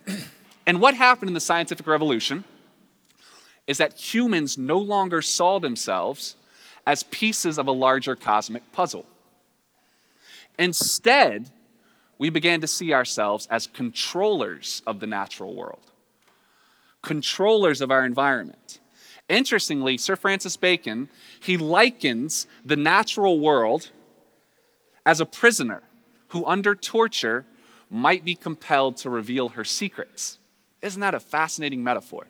and 0.67 0.81
what 0.81 0.93
happened 0.93 1.29
in 1.29 1.33
the 1.33 1.39
scientific 1.39 1.87
revolution 1.87 2.43
is 3.67 3.77
that 3.77 3.93
humans 3.93 4.57
no 4.57 4.77
longer 4.77 5.21
saw 5.21 5.59
themselves 5.59 6.35
as 6.85 7.03
pieces 7.03 7.57
of 7.57 7.67
a 7.67 7.71
larger 7.71 8.15
cosmic 8.15 8.71
puzzle. 8.71 9.05
Instead, 10.57 11.51
we 12.17 12.29
began 12.29 12.61
to 12.61 12.67
see 12.67 12.93
ourselves 12.93 13.47
as 13.51 13.67
controllers 13.67 14.81
of 14.85 14.99
the 14.99 15.07
natural 15.07 15.55
world, 15.55 15.91
controllers 17.01 17.79
of 17.79 17.91
our 17.91 18.05
environment. 18.05 18.79
Interestingly, 19.29 19.97
Sir 19.97 20.15
Francis 20.15 20.57
Bacon, 20.57 21.07
he 21.39 21.55
likens 21.55 22.47
the 22.65 22.75
natural 22.75 23.39
world 23.39 23.91
as 25.05 25.19
a 25.19 25.25
prisoner 25.25 25.83
who, 26.29 26.45
under 26.45 26.75
torture, 26.75 27.45
might 27.89 28.23
be 28.23 28.35
compelled 28.35 28.97
to 28.97 29.09
reveal 29.09 29.49
her 29.49 29.63
secrets. 29.63 30.37
Isn't 30.81 31.01
that 31.01 31.15
a 31.15 31.19
fascinating 31.19 31.83
metaphor? 31.83 32.27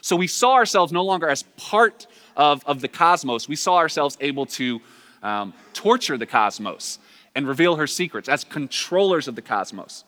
So 0.00 0.16
we 0.16 0.26
saw 0.26 0.54
ourselves 0.54 0.92
no 0.92 1.04
longer 1.04 1.28
as 1.28 1.42
part 1.56 2.06
of, 2.36 2.64
of 2.66 2.80
the 2.80 2.88
cosmos, 2.88 3.48
we 3.48 3.56
saw 3.56 3.76
ourselves 3.76 4.16
able 4.20 4.46
to 4.46 4.80
um, 5.22 5.52
torture 5.72 6.16
the 6.16 6.26
cosmos 6.26 6.98
and 7.34 7.46
reveal 7.46 7.76
her 7.76 7.86
secrets 7.86 8.28
as 8.28 8.44
controllers 8.44 9.28
of 9.28 9.34
the 9.34 9.42
cosmos. 9.42 10.04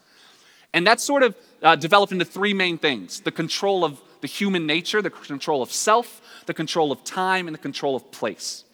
And 0.72 0.86
that 0.86 1.00
sort 1.00 1.22
of 1.22 1.34
uh, 1.62 1.76
developed 1.76 2.12
into 2.12 2.24
three 2.24 2.54
main 2.54 2.78
things 2.78 3.20
the 3.20 3.32
control 3.32 3.84
of 3.84 4.00
the 4.20 4.26
human 4.26 4.66
nature, 4.66 5.02
the 5.02 5.10
control 5.10 5.62
of 5.62 5.72
self, 5.72 6.20
the 6.46 6.54
control 6.54 6.92
of 6.92 7.02
time, 7.04 7.48
and 7.48 7.54
the 7.54 7.58
control 7.58 7.96
of 7.96 8.10
place. 8.12 8.64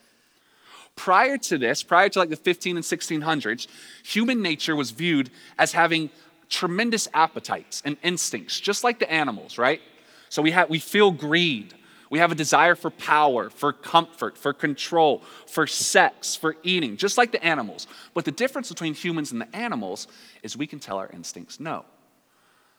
Prior 0.97 1.39
to 1.39 1.59
this, 1.59 1.83
prior 1.83 2.09
to 2.09 2.19
like 2.19 2.31
the 2.31 2.37
15 2.37 2.77
and 2.77 2.85
1600s, 2.85 3.69
human 4.03 4.43
nature 4.43 4.75
was 4.75 4.91
viewed 4.91 5.31
as 5.59 5.73
having 5.73 6.11
tremendous 6.49 7.07
appetites 7.13 7.83
and 7.85 7.97
instincts, 8.03 8.59
just 8.59 8.83
like 8.83 8.99
the 8.99 9.11
animals, 9.11 9.59
right? 9.59 9.81
So 10.29 10.43
we, 10.43 10.51
have, 10.53 10.71
we 10.71 10.79
feel 10.79 11.11
greed. 11.11 11.75
We 12.09 12.19
have 12.19 12.33
a 12.33 12.35
desire 12.35 12.75
for 12.75 12.91
power, 12.91 13.51
for 13.51 13.73
comfort, 13.73 14.39
for 14.39 14.53
control, 14.53 15.23
for 15.47 15.67
sex, 15.67 16.37
for 16.37 16.57
eating, 16.63 16.97
just 16.97 17.19
like 17.19 17.33
the 17.33 17.45
animals. 17.45 17.87
But 18.15 18.25
the 18.25 18.33
difference 18.33 18.69
between 18.69 18.95
humans 18.95 19.33
and 19.33 19.41
the 19.41 19.55
animals 19.55 20.07
is 20.43 20.57
we 20.57 20.67
can 20.67 20.79
tell 20.79 20.99
our 20.99 21.11
instincts 21.13 21.59
no. 21.61 21.85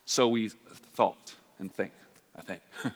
So 0.05 0.29
we 0.29 0.49
thought 0.93 1.35
and 1.59 1.71
think, 1.71 1.91
I 2.35 2.41
think. 2.41 2.61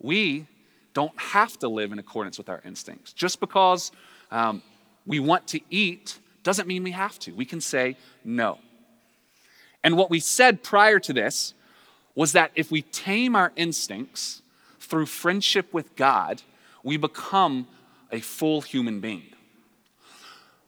we 0.00 0.46
don't 0.94 1.18
have 1.20 1.58
to 1.58 1.68
live 1.68 1.92
in 1.92 1.98
accordance 1.98 2.38
with 2.38 2.48
our 2.48 2.62
instincts. 2.64 3.12
Just 3.12 3.40
because 3.40 3.92
um, 4.30 4.62
we 5.06 5.20
want 5.20 5.46
to 5.48 5.60
eat 5.70 6.18
doesn't 6.42 6.66
mean 6.66 6.82
we 6.82 6.92
have 6.92 7.18
to. 7.20 7.32
We 7.32 7.44
can 7.44 7.60
say 7.60 7.96
no. 8.24 8.58
And 9.82 9.96
what 9.96 10.08
we 10.08 10.20
said 10.20 10.62
prior 10.62 10.98
to 11.00 11.12
this 11.12 11.54
was 12.14 12.32
that 12.32 12.52
if 12.54 12.70
we 12.70 12.82
tame 12.82 13.34
our 13.36 13.52
instincts 13.56 14.42
through 14.80 15.06
friendship 15.06 15.72
with 15.74 15.94
God, 15.96 16.42
we 16.82 16.96
become 16.96 17.66
a 18.12 18.20
full 18.20 18.60
human 18.60 19.00
being. 19.00 19.34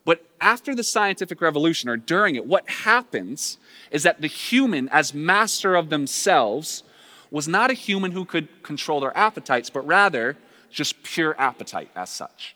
But 0.04 0.25
after 0.40 0.75
the 0.75 0.85
scientific 0.85 1.40
revolution 1.40 1.88
or 1.88 1.97
during 1.97 2.37
it, 2.37 2.47
what 2.47 2.68
happens 2.68 3.59
is 3.90 4.02
that 4.02 4.21
the 4.21 4.26
human, 4.26 4.88
as 4.90 5.14
master 5.14 5.75
of 5.75 5.90
themselves, 5.90 6.83
was 7.30 7.49
not 7.49 7.71
a 7.71 7.75
human 7.75 8.12
who 8.12 8.25
could 8.25 8.62
control 8.62 9.00
their 9.00 9.16
appetites, 9.16 9.71
but 9.71 9.87
rather 9.87 10.37
just 10.71 11.02
pure 11.02 11.35
appetite 11.38 11.90
as 11.95 12.11
such. 12.11 12.54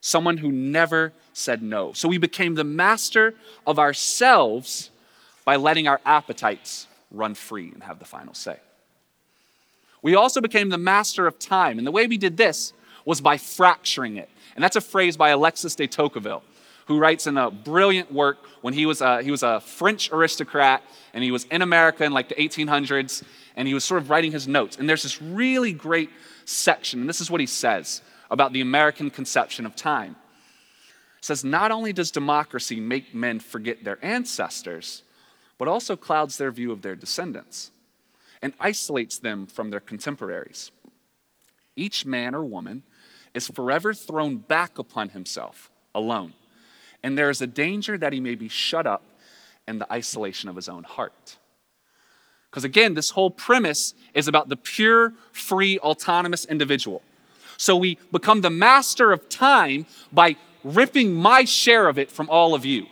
Someone 0.00 0.38
who 0.38 0.52
never 0.52 1.12
said 1.32 1.62
no. 1.62 1.92
So 1.92 2.08
we 2.08 2.18
became 2.18 2.54
the 2.54 2.64
master 2.64 3.34
of 3.66 3.78
ourselves 3.78 4.90
by 5.44 5.56
letting 5.56 5.88
our 5.88 6.00
appetites 6.04 6.86
run 7.10 7.34
free 7.34 7.70
and 7.72 7.82
have 7.82 7.98
the 7.98 8.04
final 8.04 8.34
say. 8.34 8.58
We 10.02 10.14
also 10.14 10.40
became 10.40 10.68
the 10.68 10.78
master 10.78 11.26
of 11.26 11.38
time. 11.38 11.78
And 11.78 11.86
the 11.86 11.90
way 11.90 12.06
we 12.06 12.18
did 12.18 12.36
this 12.36 12.72
was 13.04 13.20
by 13.20 13.36
fracturing 13.36 14.16
it. 14.16 14.28
And 14.54 14.62
that's 14.62 14.76
a 14.76 14.80
phrase 14.80 15.16
by 15.16 15.30
Alexis 15.30 15.74
de 15.74 15.86
Tocqueville, 15.86 16.42
who 16.86 16.98
writes 16.98 17.26
in 17.26 17.36
a 17.36 17.50
brilliant 17.50 18.12
work 18.12 18.38
when 18.60 18.74
he 18.74 18.86
was 18.86 19.00
a, 19.00 19.22
he 19.22 19.30
was 19.30 19.42
a 19.42 19.60
French 19.60 20.12
aristocrat 20.12 20.82
and 21.12 21.24
he 21.24 21.30
was 21.30 21.44
in 21.44 21.62
America 21.62 22.04
in 22.04 22.12
like 22.12 22.28
the 22.28 22.34
1800s 22.34 23.22
and 23.58 23.66
he 23.66 23.74
was 23.74 23.84
sort 23.84 24.00
of 24.00 24.08
writing 24.08 24.30
his 24.30 24.46
notes. 24.46 24.76
And 24.76 24.88
there's 24.88 25.02
this 25.02 25.20
really 25.20 25.72
great 25.72 26.10
section, 26.44 27.00
and 27.00 27.08
this 27.08 27.20
is 27.20 27.28
what 27.28 27.40
he 27.40 27.46
says 27.46 28.02
about 28.30 28.52
the 28.52 28.60
American 28.60 29.10
conception 29.10 29.66
of 29.66 29.74
time. 29.74 30.14
It 31.18 31.24
says, 31.24 31.44
Not 31.44 31.72
only 31.72 31.92
does 31.92 32.12
democracy 32.12 32.78
make 32.78 33.12
men 33.12 33.40
forget 33.40 33.82
their 33.82 33.98
ancestors, 34.02 35.02
but 35.58 35.66
also 35.66 35.96
clouds 35.96 36.38
their 36.38 36.52
view 36.52 36.70
of 36.70 36.82
their 36.82 36.94
descendants 36.94 37.72
and 38.40 38.54
isolates 38.60 39.18
them 39.18 39.44
from 39.44 39.70
their 39.70 39.80
contemporaries. 39.80 40.70
Each 41.74 42.06
man 42.06 42.36
or 42.36 42.44
woman 42.44 42.84
is 43.34 43.48
forever 43.48 43.92
thrown 43.92 44.36
back 44.36 44.78
upon 44.78 45.08
himself 45.08 45.68
alone, 45.96 46.34
and 47.02 47.18
there 47.18 47.28
is 47.28 47.42
a 47.42 47.46
danger 47.48 47.98
that 47.98 48.12
he 48.12 48.20
may 48.20 48.36
be 48.36 48.48
shut 48.48 48.86
up 48.86 49.02
in 49.66 49.78
the 49.78 49.92
isolation 49.92 50.48
of 50.48 50.54
his 50.54 50.68
own 50.68 50.84
heart. 50.84 51.37
Because 52.50 52.64
again, 52.64 52.94
this 52.94 53.10
whole 53.10 53.30
premise 53.30 53.94
is 54.14 54.28
about 54.28 54.48
the 54.48 54.56
pure, 54.56 55.12
free, 55.32 55.78
autonomous 55.80 56.44
individual. 56.44 57.02
So 57.56 57.76
we 57.76 57.98
become 58.12 58.40
the 58.40 58.50
master 58.50 59.12
of 59.12 59.28
time 59.28 59.86
by 60.12 60.36
ripping 60.64 61.14
my 61.14 61.44
share 61.44 61.88
of 61.88 61.98
it 61.98 62.10
from 62.10 62.30
all 62.30 62.54
of 62.54 62.64
you. 62.64 62.86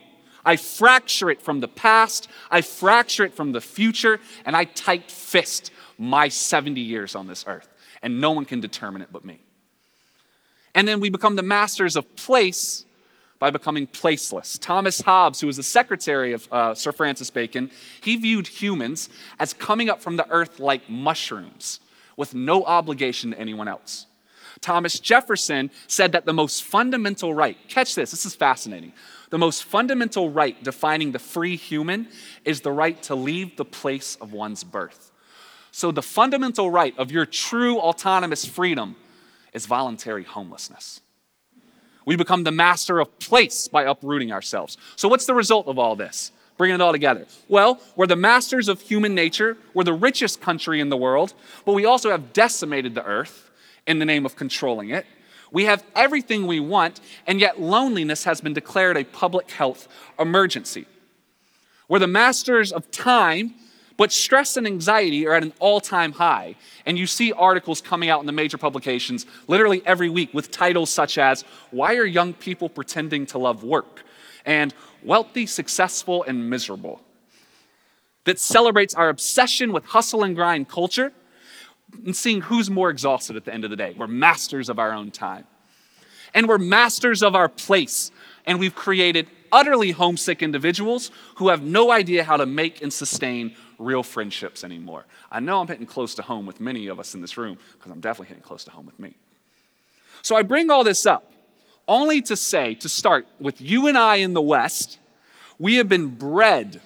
I 0.45 0.57
fracture 0.57 1.31
it 1.31 1.43
from 1.43 1.61
the 1.61 1.69
past, 1.69 2.29
I 2.51 2.61
fracture 2.61 3.25
it 3.25 3.35
from 3.35 3.53
the 3.53 3.61
future, 3.61 4.21
and 4.45 4.57
I 4.57 4.65
tight 4.65 5.11
fist 5.11 5.73
my 5.99 6.29
70 6.29 6.81
years 6.81 7.15
on 7.15 7.27
this 7.27 7.45
earth. 7.49 7.69
And 8.03 8.21
no 8.21 8.31
one 8.31 8.45
can 8.45 8.61
determine 8.61 9.03
it 9.03 9.09
but 9.11 9.25
me. 9.25 9.41
And 10.75 10.87
then 10.87 11.01
we 11.01 11.11
become 11.11 11.37
the 11.37 11.43
masters 11.43 11.97
of 11.97 12.15
place 12.17 12.85
by 13.39 13.51
becoming 13.51 13.87
placeless. 13.87 14.59
Thomas 14.59 15.01
Hobbes, 15.01 15.41
who 15.41 15.47
was 15.47 15.57
the 15.57 15.63
secretary 15.63 16.33
of 16.33 16.49
uh, 16.51 16.75
Sir 16.75 16.93
Francis 16.93 17.31
Bacon, 17.31 17.71
he 18.01 18.17
viewed 18.17 18.47
humans 18.47 19.09
as 19.39 19.53
coming 19.53 19.91
up 19.91 20.01
from 20.01 20.17
the 20.17 20.29
earth 20.31 20.59
like 20.59 20.89
mushrooms 20.89 21.81
with 22.17 22.35
no 22.35 22.65
obligation 22.65 23.33
to 23.33 23.39
anyone 23.39 23.69
else. 23.69 24.07
Thomas 24.61 24.99
Jefferson 24.99 25.71
said 25.87 26.13
that 26.13 26.25
the 26.25 26.33
most 26.33 26.65
fundamental 26.65 27.35
right, 27.35 27.57
catch 27.69 27.95
this, 27.95 28.11
this 28.11 28.25
is 28.25 28.35
fascinating. 28.35 28.93
The 29.31 29.39
most 29.39 29.65
fundamental 29.65 30.31
right 30.31 30.63
defining 30.63 31.13
the 31.13 31.19
free 31.19 31.57
human 31.57 32.09
is 32.45 32.63
the 32.63 32.73
right 32.73 33.01
to 33.05 33.15
leave 33.15 33.57
the 33.57 33.65
place 33.65 34.17
of 34.21 34.33
one's 34.33 34.65
birth. 34.65 35.13
So, 35.73 35.93
the 35.93 36.03
fundamental 36.03 36.71
right 36.71 36.97
of 36.97 37.11
your 37.11 37.27
true 37.27 37.79
autonomous 37.79 38.47
freedom 38.47 38.97
is 39.53 39.67
voluntary 39.67 40.25
homelessness. 40.25 41.03
We 42.07 42.17
become 42.17 42.45
the 42.45 42.53
master 42.53 43.01
of 43.01 43.19
place 43.19 43.69
by 43.69 43.83
uprooting 43.83 44.33
ourselves. 44.33 44.79
So, 44.95 45.09
what's 45.09 45.27
the 45.27 45.35
result 45.35 45.67
of 45.67 45.79
all 45.79 45.97
this? 45.97 46.33
Bringing 46.57 46.77
it 46.77 46.81
all 46.81 46.93
together. 46.93 47.27
Well, 47.49 47.81
we're 47.97 48.07
the 48.07 48.17
masters 48.17 48.69
of 48.69 48.81
human 48.81 49.15
nature. 49.15 49.59
We're 49.75 49.85
the 49.85 49.93
richest 49.93 50.41
country 50.41 50.81
in 50.81 50.89
the 50.89 50.97
world, 50.97 51.35
but 51.67 51.75
we 51.75 51.85
also 51.85 52.11
have 52.11 52.33
decimated 52.33 52.95
the 52.95 53.05
earth 53.05 53.51
in 53.87 53.99
the 53.99 54.07
name 54.07 54.25
of 54.25 54.37
controlling 54.37 54.89
it. 54.89 55.05
We 55.53 55.65
have 55.65 55.85
everything 55.95 56.47
we 56.47 56.61
want, 56.61 57.01
and 57.27 57.41
yet 57.41 57.61
loneliness 57.61 58.25
has 58.25 58.41
been 58.41 58.55
declared 58.55 58.97
a 58.97 59.05
public 59.05 59.51
health 59.51 59.87
emergency. 60.19 60.87
We're 61.89 61.99
the 61.99 62.07
masters 62.07 62.73
of 62.73 62.91
time 62.91 63.55
but 63.97 64.13
stress 64.13 64.57
and 64.57 64.67
anxiety 64.67 65.27
are 65.27 65.35
at 65.35 65.43
an 65.43 65.53
all 65.59 65.81
time 65.81 66.13
high. 66.13 66.57
And 66.85 66.99
you 66.99 67.07
see 67.07 67.33
articles 67.33 67.81
coming 67.81 68.11
out 68.11 68.21
in 68.21 68.27
the 68.27 68.33
major 68.33 68.59
publications 68.59 69.27
literally 69.49 69.83
every 69.87 70.11
week 70.11 70.35
with 70.35 70.51
titles 70.51 70.91
such 70.91 71.19
as 71.19 71.43
Why 71.71 71.97
Are 71.97 72.05
Young 72.05 72.35
People 72.35 72.69
Pretending 72.69 73.27
to 73.27 73.39
Love 73.39 73.65
Work? 73.65 74.03
and 74.47 74.73
Wealthy, 75.03 75.45
Successful, 75.45 76.25
and 76.25 76.49
Miserable. 76.49 77.01
That 78.25 78.39
celebrates 78.39 78.95
our 78.95 79.09
obsession 79.09 79.73
with 79.73 79.85
hustle 79.87 80.23
and 80.23 80.35
grind 80.35 80.69
culture 80.69 81.13
and 82.05 82.17
seeing 82.17 82.43
who's 82.43 82.71
more 82.71 82.91
exhausted 82.91 83.37
at 83.37 83.45
the 83.45 83.53
end 83.53 83.65
of 83.65 83.71
the 83.71 83.77
day. 83.77 83.95
We're 83.97 84.07
masters 84.07 84.69
of 84.69 84.79
our 84.79 84.93
own 84.93 85.11
time. 85.11 85.45
And 86.35 86.49
we're 86.49 86.59
masters 86.59 87.23
of 87.23 87.35
our 87.35 87.49
place. 87.49 88.11
And 88.45 88.59
we've 88.59 88.75
created 88.75 89.29
utterly 89.53 89.93
homesick 89.93 90.43
individuals 90.43 91.11
who 91.37 91.49
have 91.49 91.63
no 91.63 91.91
idea 91.91 92.25
how 92.25 92.37
to 92.37 92.47
make 92.47 92.83
and 92.83 92.93
sustain 92.93 93.55
real 93.79 94.03
friendships 94.03 94.65
anymore. 94.65 95.05
I 95.31 95.41
know 95.41 95.61
I'm 95.61 95.69
hitting 95.69 95.87
close 95.87 96.15
to 96.17 96.23
home 96.23 96.47
with 96.47 96.61
many 96.61 96.87
of 96.87 96.99
us 96.99 97.15
in 97.15 97.21
this 97.21 97.37
room 97.37 97.59
because 97.73 97.93
I'm 97.93 98.01
definitely 98.01 98.29
hitting 98.29 98.43
close 98.43 98.65
to 98.65 98.71
home 98.71 98.87
with 98.87 98.99
me. 98.99 99.15
So 100.23 100.37
I 100.37 100.43
bring 100.43 100.71
all 100.71 100.85
this 100.85 101.07
up 101.07 101.33
only 101.89 102.21
to 102.23 102.37
say, 102.37 102.75
to 102.75 102.89
start 102.89 103.27
with 103.39 103.61
you 103.61 103.87
and 103.87 103.97
I 103.97 104.17
in 104.17 104.35
the 104.35 104.43
West, 104.43 104.99
we 105.59 105.77
have 105.77 105.89
been 105.89 106.09
bred 106.09 106.81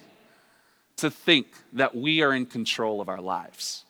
to 0.97 1.09
think 1.09 1.47
that 1.73 1.95
we 1.95 2.21
are 2.21 2.33
in 2.33 2.45
control 2.45 3.01
of 3.01 3.09
our 3.09 3.21
lives. 3.21 3.83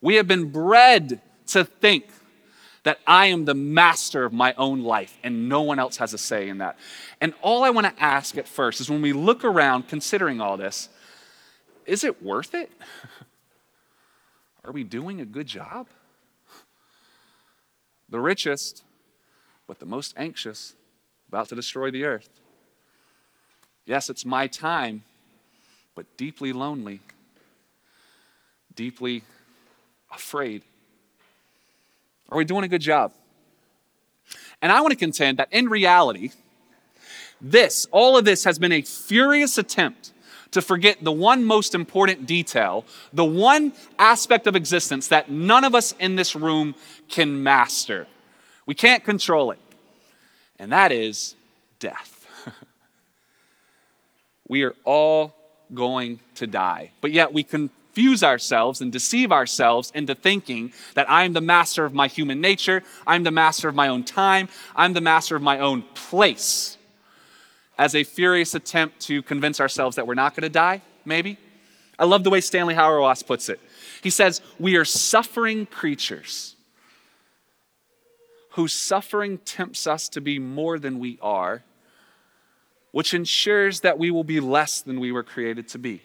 We 0.00 0.16
have 0.16 0.28
been 0.28 0.50
bred 0.50 1.20
to 1.48 1.64
think 1.64 2.04
that 2.82 2.98
I 3.06 3.26
am 3.26 3.46
the 3.46 3.54
master 3.54 4.24
of 4.24 4.32
my 4.32 4.52
own 4.58 4.82
life 4.82 5.16
and 5.24 5.48
no 5.48 5.62
one 5.62 5.78
else 5.78 5.96
has 5.96 6.12
a 6.12 6.18
say 6.18 6.48
in 6.48 6.58
that. 6.58 6.78
And 7.20 7.32
all 7.40 7.64
I 7.64 7.70
want 7.70 7.86
to 7.86 8.02
ask 8.02 8.36
at 8.36 8.46
first 8.46 8.80
is 8.80 8.90
when 8.90 9.00
we 9.00 9.14
look 9.14 9.42
around 9.44 9.88
considering 9.88 10.40
all 10.40 10.58
this, 10.58 10.90
is 11.86 12.04
it 12.04 12.22
worth 12.22 12.54
it? 12.54 12.70
Are 14.64 14.72
we 14.72 14.84
doing 14.84 15.20
a 15.20 15.24
good 15.24 15.46
job? 15.46 15.86
The 18.08 18.20
richest, 18.20 18.82
but 19.66 19.78
the 19.78 19.86
most 19.86 20.14
anxious, 20.16 20.74
about 21.28 21.48
to 21.48 21.54
destroy 21.54 21.90
the 21.90 22.04
earth. 22.04 22.28
Yes, 23.86 24.08
it's 24.08 24.24
my 24.24 24.46
time, 24.46 25.02
but 25.94 26.16
deeply 26.16 26.52
lonely, 26.52 27.00
deeply 28.74 29.22
afraid. 30.12 30.62
Are 32.30 32.38
we 32.38 32.44
doing 32.44 32.64
a 32.64 32.68
good 32.68 32.80
job? 32.80 33.12
And 34.62 34.72
I 34.72 34.80
want 34.80 34.92
to 34.92 34.96
contend 34.96 35.38
that 35.38 35.48
in 35.50 35.68
reality, 35.68 36.30
this, 37.40 37.86
all 37.90 38.16
of 38.16 38.24
this 38.24 38.44
has 38.44 38.58
been 38.58 38.72
a 38.72 38.80
furious 38.80 39.58
attempt 39.58 40.13
to 40.54 40.62
forget 40.62 41.02
the 41.02 41.12
one 41.12 41.44
most 41.44 41.74
important 41.74 42.26
detail, 42.26 42.84
the 43.12 43.24
one 43.24 43.72
aspect 43.98 44.46
of 44.46 44.56
existence 44.56 45.08
that 45.08 45.30
none 45.30 45.64
of 45.64 45.74
us 45.74 45.92
in 45.98 46.16
this 46.16 46.34
room 46.34 46.74
can 47.08 47.42
master. 47.42 48.06
We 48.66 48.74
can't 48.74 49.04
control 49.04 49.50
it, 49.50 49.58
and 50.58 50.72
that 50.72 50.92
is 50.92 51.34
death. 51.78 52.26
we 54.48 54.62
are 54.62 54.74
all 54.84 55.34
going 55.72 56.20
to 56.36 56.46
die, 56.46 56.92
but 57.00 57.10
yet 57.10 57.32
we 57.32 57.42
confuse 57.42 58.22
ourselves 58.22 58.80
and 58.80 58.92
deceive 58.92 59.32
ourselves 59.32 59.90
into 59.94 60.14
thinking 60.14 60.72
that 60.94 61.10
I'm 61.10 61.32
the 61.32 61.40
master 61.40 61.84
of 61.84 61.92
my 61.92 62.06
human 62.06 62.40
nature, 62.40 62.84
I'm 63.06 63.24
the 63.24 63.30
master 63.32 63.68
of 63.68 63.74
my 63.74 63.88
own 63.88 64.04
time, 64.04 64.48
I'm 64.76 64.92
the 64.92 65.00
master 65.00 65.34
of 65.34 65.42
my 65.42 65.58
own 65.58 65.82
place 65.94 66.78
as 67.78 67.94
a 67.94 68.04
furious 68.04 68.54
attempt 68.54 69.00
to 69.00 69.22
convince 69.22 69.60
ourselves 69.60 69.96
that 69.96 70.06
we're 70.06 70.14
not 70.14 70.34
going 70.34 70.42
to 70.42 70.48
die, 70.48 70.82
maybe. 71.04 71.38
I 71.98 72.04
love 72.04 72.24
the 72.24 72.30
way 72.30 72.40
Stanley 72.40 72.74
Hauerwas 72.74 73.26
puts 73.26 73.48
it. 73.48 73.60
He 74.02 74.10
says, 74.10 74.40
We 74.58 74.76
are 74.76 74.84
suffering 74.84 75.66
creatures 75.66 76.54
whose 78.50 78.72
suffering 78.72 79.38
tempts 79.38 79.86
us 79.86 80.08
to 80.08 80.20
be 80.20 80.38
more 80.38 80.78
than 80.78 81.00
we 81.00 81.18
are, 81.20 81.64
which 82.92 83.12
ensures 83.12 83.80
that 83.80 83.98
we 83.98 84.12
will 84.12 84.22
be 84.22 84.38
less 84.38 84.80
than 84.80 85.00
we 85.00 85.10
were 85.10 85.24
created 85.24 85.66
to 85.66 85.78
be. 85.78 86.00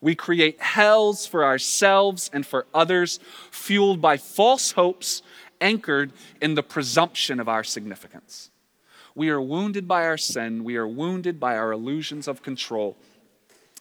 We 0.00 0.14
create 0.14 0.60
hells 0.60 1.26
for 1.26 1.44
ourselves 1.44 2.30
and 2.32 2.46
for 2.46 2.66
others, 2.72 3.20
fueled 3.50 4.00
by 4.00 4.16
false 4.16 4.72
hopes 4.72 5.22
anchored 5.60 6.12
in 6.40 6.54
the 6.54 6.62
presumption 6.62 7.40
of 7.40 7.48
our 7.48 7.64
significance. 7.64 8.50
We 9.14 9.28
are 9.30 9.40
wounded 9.40 9.86
by 9.86 10.06
our 10.06 10.18
sin, 10.18 10.64
we 10.64 10.76
are 10.76 10.88
wounded 10.88 11.38
by 11.38 11.56
our 11.56 11.72
illusions 11.72 12.26
of 12.26 12.42
control, 12.42 12.96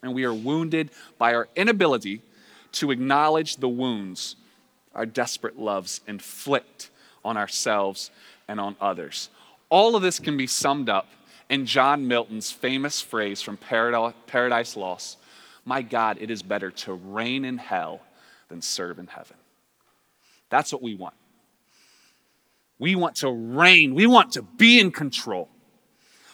and 0.02 0.14
we 0.14 0.26
are 0.26 0.34
wounded 0.34 0.92
by 1.18 1.34
our 1.34 1.48
inability 1.56 2.22
to 2.74 2.92
acknowledge 2.92 3.58
the 3.58 3.70
wounds 3.70 4.36
our 4.94 5.06
desperate 5.06 5.58
loves 5.58 6.02
inflict 6.08 6.92
on 7.26 7.38
ourselves 7.38 8.12
and 8.48 8.60
on 8.60 8.76
others. 8.80 9.30
All 9.70 9.96
of 9.96 10.04
this 10.04 10.20
can 10.20 10.38
be 10.38 10.46
summed 10.46 10.90
up 10.90 11.08
in 11.50 11.66
John 11.66 12.08
Milton's 12.08 12.52
famous 12.52 13.02
phrase 13.02 13.42
from 13.42 13.58
Paradise 13.58 14.78
Lost 14.78 15.18
My 15.66 15.82
God, 15.82 16.18
it 16.20 16.30
is 16.30 16.44
better 16.44 16.70
to 16.72 16.94
reign 16.94 17.46
in 17.46 17.58
hell 17.58 18.02
than 18.50 18.62
serve 18.62 19.00
in 19.00 19.08
heaven. 19.08 19.38
That's 20.50 20.72
what 20.72 20.82
we 20.82 20.94
want. 20.94 21.16
We 22.84 22.96
want 22.96 23.16
to 23.18 23.32
reign, 23.32 23.96
we 23.96 24.08
want 24.08 24.34
to 24.34 24.42
be 24.42 24.78
in 24.78 24.92
control. 24.92 25.48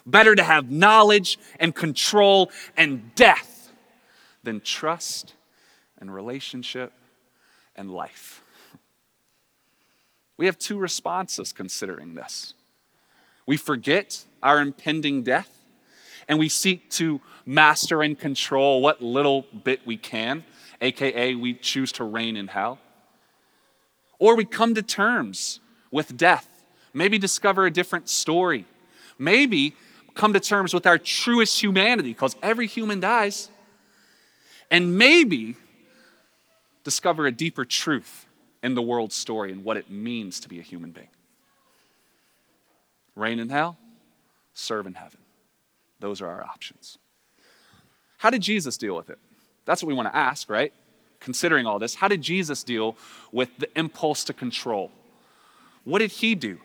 Better 0.03 0.33
to 0.33 0.41
have 0.41 0.71
knowledge 0.71 1.37
and 1.59 1.75
control 1.75 2.49
and 2.75 3.13
death 3.13 3.71
than 4.41 4.59
trust 4.59 5.35
and 5.99 6.11
relationship 6.11 6.91
and 7.75 7.91
life. 7.91 8.43
We 10.37 10.47
have 10.47 10.57
two 10.57 10.79
responses 10.79 11.53
considering 11.53 12.15
this. 12.15 12.55
We 13.45 13.55
forget 13.55 14.25
our 14.41 14.59
impending 14.59 15.21
death 15.21 15.55
and 16.27 16.39
we 16.39 16.49
seek 16.49 16.89
to 16.93 17.21
master 17.45 18.01
and 18.01 18.17
control 18.17 18.81
what 18.81 19.03
little 19.03 19.45
bit 19.63 19.81
we 19.85 19.97
can, 19.97 20.43
aka 20.81 21.35
we 21.35 21.53
choose 21.53 21.91
to 21.91 22.03
reign 22.03 22.35
in 22.35 22.47
hell. 22.47 22.79
Or 24.17 24.35
we 24.35 24.45
come 24.45 24.73
to 24.73 24.81
terms 24.81 25.59
with 25.91 26.17
death, 26.17 26.47
maybe 26.93 27.17
discover 27.17 27.65
a 27.65 27.71
different 27.71 28.09
story, 28.09 28.65
maybe 29.17 29.75
come 30.15 30.33
to 30.33 30.39
terms 30.39 30.73
with 30.73 30.85
our 30.85 30.97
truest 30.97 31.61
humanity, 31.61 32.09
because 32.09 32.35
every 32.41 32.67
human 32.67 32.99
dies, 32.99 33.49
and 34.69 34.97
maybe 34.97 35.55
discover 36.83 37.25
a 37.25 37.31
deeper 37.31 37.65
truth 37.65 38.25
in 38.61 38.75
the 38.75 38.81
world's 38.81 39.15
story 39.15 39.51
and 39.51 39.63
what 39.63 39.77
it 39.77 39.89
means 39.89 40.39
to 40.41 40.49
be 40.49 40.59
a 40.59 40.63
human 40.63 40.91
being. 40.91 41.07
Reign 43.15 43.39
in 43.39 43.49
hell, 43.49 43.77
serve 44.53 44.87
in 44.87 44.93
heaven. 44.93 45.19
Those 45.99 46.21
are 46.21 46.27
our 46.27 46.43
options. 46.43 46.97
How 48.17 48.29
did 48.29 48.41
Jesus 48.41 48.77
deal 48.77 48.95
with 48.95 49.09
it? 49.09 49.17
That's 49.65 49.81
what 49.81 49.87
we 49.87 49.93
want 49.93 50.09
to 50.09 50.15
ask, 50.15 50.49
right? 50.49 50.73
Considering 51.19 51.65
all 51.65 51.79
this, 51.79 51.95
how 51.95 52.07
did 52.07 52.21
Jesus 52.21 52.63
deal 52.63 52.97
with 53.31 53.49
the 53.57 53.69
impulse 53.77 54.23
to 54.25 54.33
control? 54.33 54.91
What 55.89 55.99
did 55.99 56.11
he 56.11 56.35
do? 56.35 56.59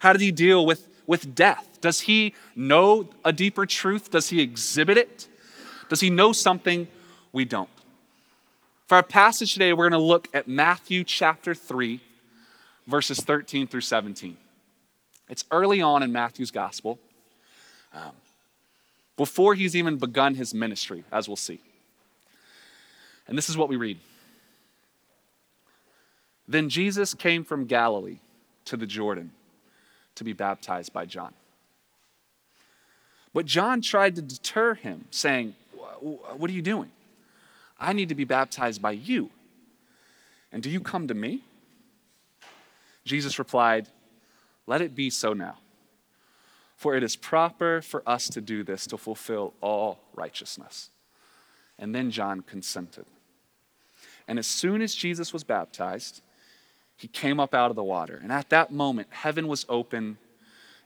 How 0.00 0.12
did 0.12 0.20
he 0.20 0.30
deal 0.30 0.66
with, 0.66 0.86
with 1.06 1.34
death? 1.34 1.78
Does 1.80 2.02
he 2.02 2.34
know 2.54 3.08
a 3.24 3.32
deeper 3.32 3.64
truth? 3.64 4.10
Does 4.10 4.28
he 4.28 4.42
exhibit 4.42 4.98
it? 4.98 5.28
Does 5.88 6.00
he 6.00 6.10
know 6.10 6.32
something 6.32 6.86
we 7.32 7.46
don't? 7.46 7.70
For 8.86 8.96
our 8.96 9.02
passage 9.02 9.54
today, 9.54 9.72
we're 9.72 9.88
going 9.88 9.98
to 9.98 10.06
look 10.06 10.28
at 10.34 10.46
Matthew 10.46 11.04
chapter 11.04 11.54
3, 11.54 12.00
verses 12.86 13.20
13 13.20 13.66
through 13.66 13.80
17. 13.80 14.36
It's 15.30 15.44
early 15.50 15.80
on 15.80 16.02
in 16.02 16.12
Matthew's 16.12 16.50
gospel, 16.50 16.98
um, 17.94 18.12
before 19.16 19.54
he's 19.54 19.74
even 19.74 19.96
begun 19.96 20.34
his 20.34 20.52
ministry, 20.52 21.02
as 21.10 21.28
we'll 21.28 21.36
see. 21.36 21.60
And 23.26 23.38
this 23.38 23.48
is 23.48 23.56
what 23.56 23.70
we 23.70 23.76
read 23.76 23.98
Then 26.46 26.68
Jesus 26.68 27.14
came 27.14 27.42
from 27.42 27.64
Galilee 27.64 28.18
to 28.66 28.76
the 28.76 28.86
Jordan 28.86 29.32
to 30.14 30.24
be 30.24 30.32
baptized 30.32 30.92
by 30.92 31.06
John. 31.06 31.32
But 33.32 33.46
John 33.46 33.80
tried 33.80 34.16
to 34.16 34.22
deter 34.22 34.74
him, 34.74 35.06
saying, 35.10 35.54
What 36.00 36.50
are 36.50 36.52
you 36.52 36.62
doing? 36.62 36.90
I 37.78 37.92
need 37.92 38.08
to 38.08 38.14
be 38.14 38.24
baptized 38.24 38.82
by 38.82 38.92
you. 38.92 39.30
And 40.52 40.62
do 40.62 40.68
you 40.68 40.80
come 40.80 41.08
to 41.08 41.14
me? 41.14 41.42
Jesus 43.04 43.38
replied, 43.38 43.88
Let 44.66 44.80
it 44.80 44.94
be 44.94 45.10
so 45.10 45.32
now. 45.32 45.58
For 46.76 46.96
it 46.96 47.02
is 47.02 47.14
proper 47.14 47.82
for 47.82 48.02
us 48.06 48.28
to 48.30 48.40
do 48.40 48.64
this 48.64 48.86
to 48.88 48.96
fulfill 48.96 49.54
all 49.60 49.98
righteousness. 50.14 50.90
And 51.78 51.94
then 51.94 52.10
John 52.10 52.42
consented. 52.42 53.06
And 54.26 54.38
as 54.38 54.46
soon 54.46 54.82
as 54.82 54.94
Jesus 54.94 55.32
was 55.32 55.44
baptized, 55.44 56.22
he 57.00 57.08
came 57.08 57.40
up 57.40 57.54
out 57.54 57.70
of 57.70 57.76
the 57.76 57.82
water. 57.82 58.20
And 58.22 58.30
at 58.30 58.50
that 58.50 58.70
moment, 58.70 59.08
heaven 59.10 59.48
was 59.48 59.64
open, 59.70 60.18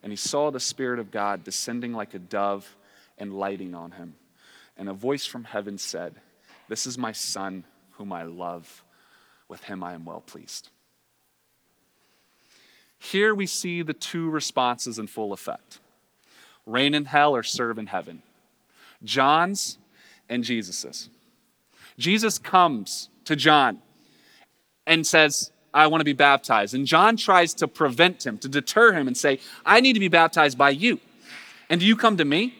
and 0.00 0.12
he 0.12 0.16
saw 0.16 0.52
the 0.52 0.60
Spirit 0.60 1.00
of 1.00 1.10
God 1.10 1.42
descending 1.42 1.92
like 1.92 2.14
a 2.14 2.20
dove 2.20 2.76
and 3.18 3.36
lighting 3.36 3.74
on 3.74 3.90
him. 3.90 4.14
And 4.76 4.88
a 4.88 4.92
voice 4.92 5.26
from 5.26 5.42
heaven 5.42 5.76
said, 5.76 6.14
This 6.68 6.86
is 6.86 6.96
my 6.96 7.10
Son, 7.10 7.64
whom 7.92 8.12
I 8.12 8.22
love. 8.22 8.84
With 9.48 9.64
him 9.64 9.82
I 9.82 9.94
am 9.94 10.04
well 10.04 10.20
pleased. 10.20 10.68
Here 12.96 13.34
we 13.34 13.46
see 13.46 13.82
the 13.82 13.92
two 13.92 14.30
responses 14.30 15.00
in 15.00 15.08
full 15.08 15.32
effect 15.32 15.80
reign 16.64 16.94
in 16.94 17.06
hell 17.06 17.34
or 17.34 17.42
serve 17.42 17.76
in 17.76 17.88
heaven. 17.88 18.22
John's 19.02 19.78
and 20.28 20.44
Jesus's. 20.44 21.10
Jesus 21.98 22.38
comes 22.38 23.08
to 23.24 23.34
John 23.34 23.82
and 24.86 25.04
says, 25.06 25.50
I 25.74 25.88
want 25.88 26.00
to 26.00 26.04
be 26.04 26.12
baptized. 26.12 26.72
And 26.74 26.87
John 26.87 27.16
tries 27.16 27.52
to 27.54 27.68
prevent 27.68 28.24
him, 28.24 28.38
to 28.38 28.48
deter 28.48 28.92
him, 28.92 29.08
and 29.08 29.16
say, 29.16 29.40
I 29.66 29.80
need 29.80 29.94
to 29.94 30.00
be 30.00 30.08
baptized 30.08 30.56
by 30.56 30.70
you. 30.70 31.00
And 31.68 31.80
do 31.80 31.87
you 31.87 31.96
come 31.96 32.16
to 32.16 32.24
me? 32.24 32.54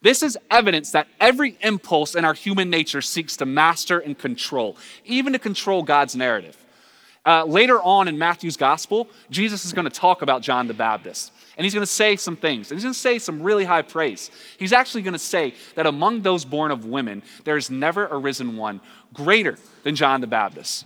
This 0.00 0.22
is 0.22 0.38
evidence 0.50 0.92
that 0.92 1.08
every 1.18 1.56
impulse 1.60 2.14
in 2.14 2.24
our 2.24 2.34
human 2.34 2.70
nature 2.70 3.00
seeks 3.00 3.36
to 3.38 3.46
master 3.46 3.98
and 3.98 4.16
control, 4.16 4.76
even 5.04 5.32
to 5.32 5.38
control 5.38 5.82
God's 5.82 6.14
narrative. 6.14 6.56
Uh, 7.26 7.44
later 7.44 7.80
on 7.80 8.06
in 8.06 8.18
Matthew's 8.18 8.58
gospel, 8.58 9.08
Jesus 9.30 9.64
is 9.64 9.72
going 9.72 9.86
to 9.86 9.90
talk 9.90 10.20
about 10.20 10.42
John 10.42 10.68
the 10.68 10.74
Baptist. 10.74 11.32
And 11.56 11.64
he's 11.64 11.72
going 11.72 11.86
to 11.86 11.90
say 11.90 12.16
some 12.16 12.36
things. 12.36 12.70
And 12.70 12.76
he's 12.76 12.84
going 12.84 12.92
to 12.92 12.98
say 12.98 13.18
some 13.18 13.42
really 13.42 13.64
high 13.64 13.82
praise. 13.82 14.30
He's 14.58 14.74
actually 14.74 15.02
going 15.02 15.14
to 15.14 15.18
say 15.18 15.54
that 15.74 15.86
among 15.86 16.20
those 16.20 16.44
born 16.44 16.70
of 16.70 16.84
women, 16.84 17.22
there 17.44 17.54
has 17.54 17.70
never 17.70 18.06
arisen 18.10 18.56
one 18.56 18.82
greater 19.14 19.56
than 19.84 19.96
John 19.96 20.20
the 20.20 20.26
Baptist. 20.26 20.84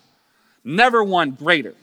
Never 0.69 1.03
one 1.03 1.31
greater. 1.31 1.75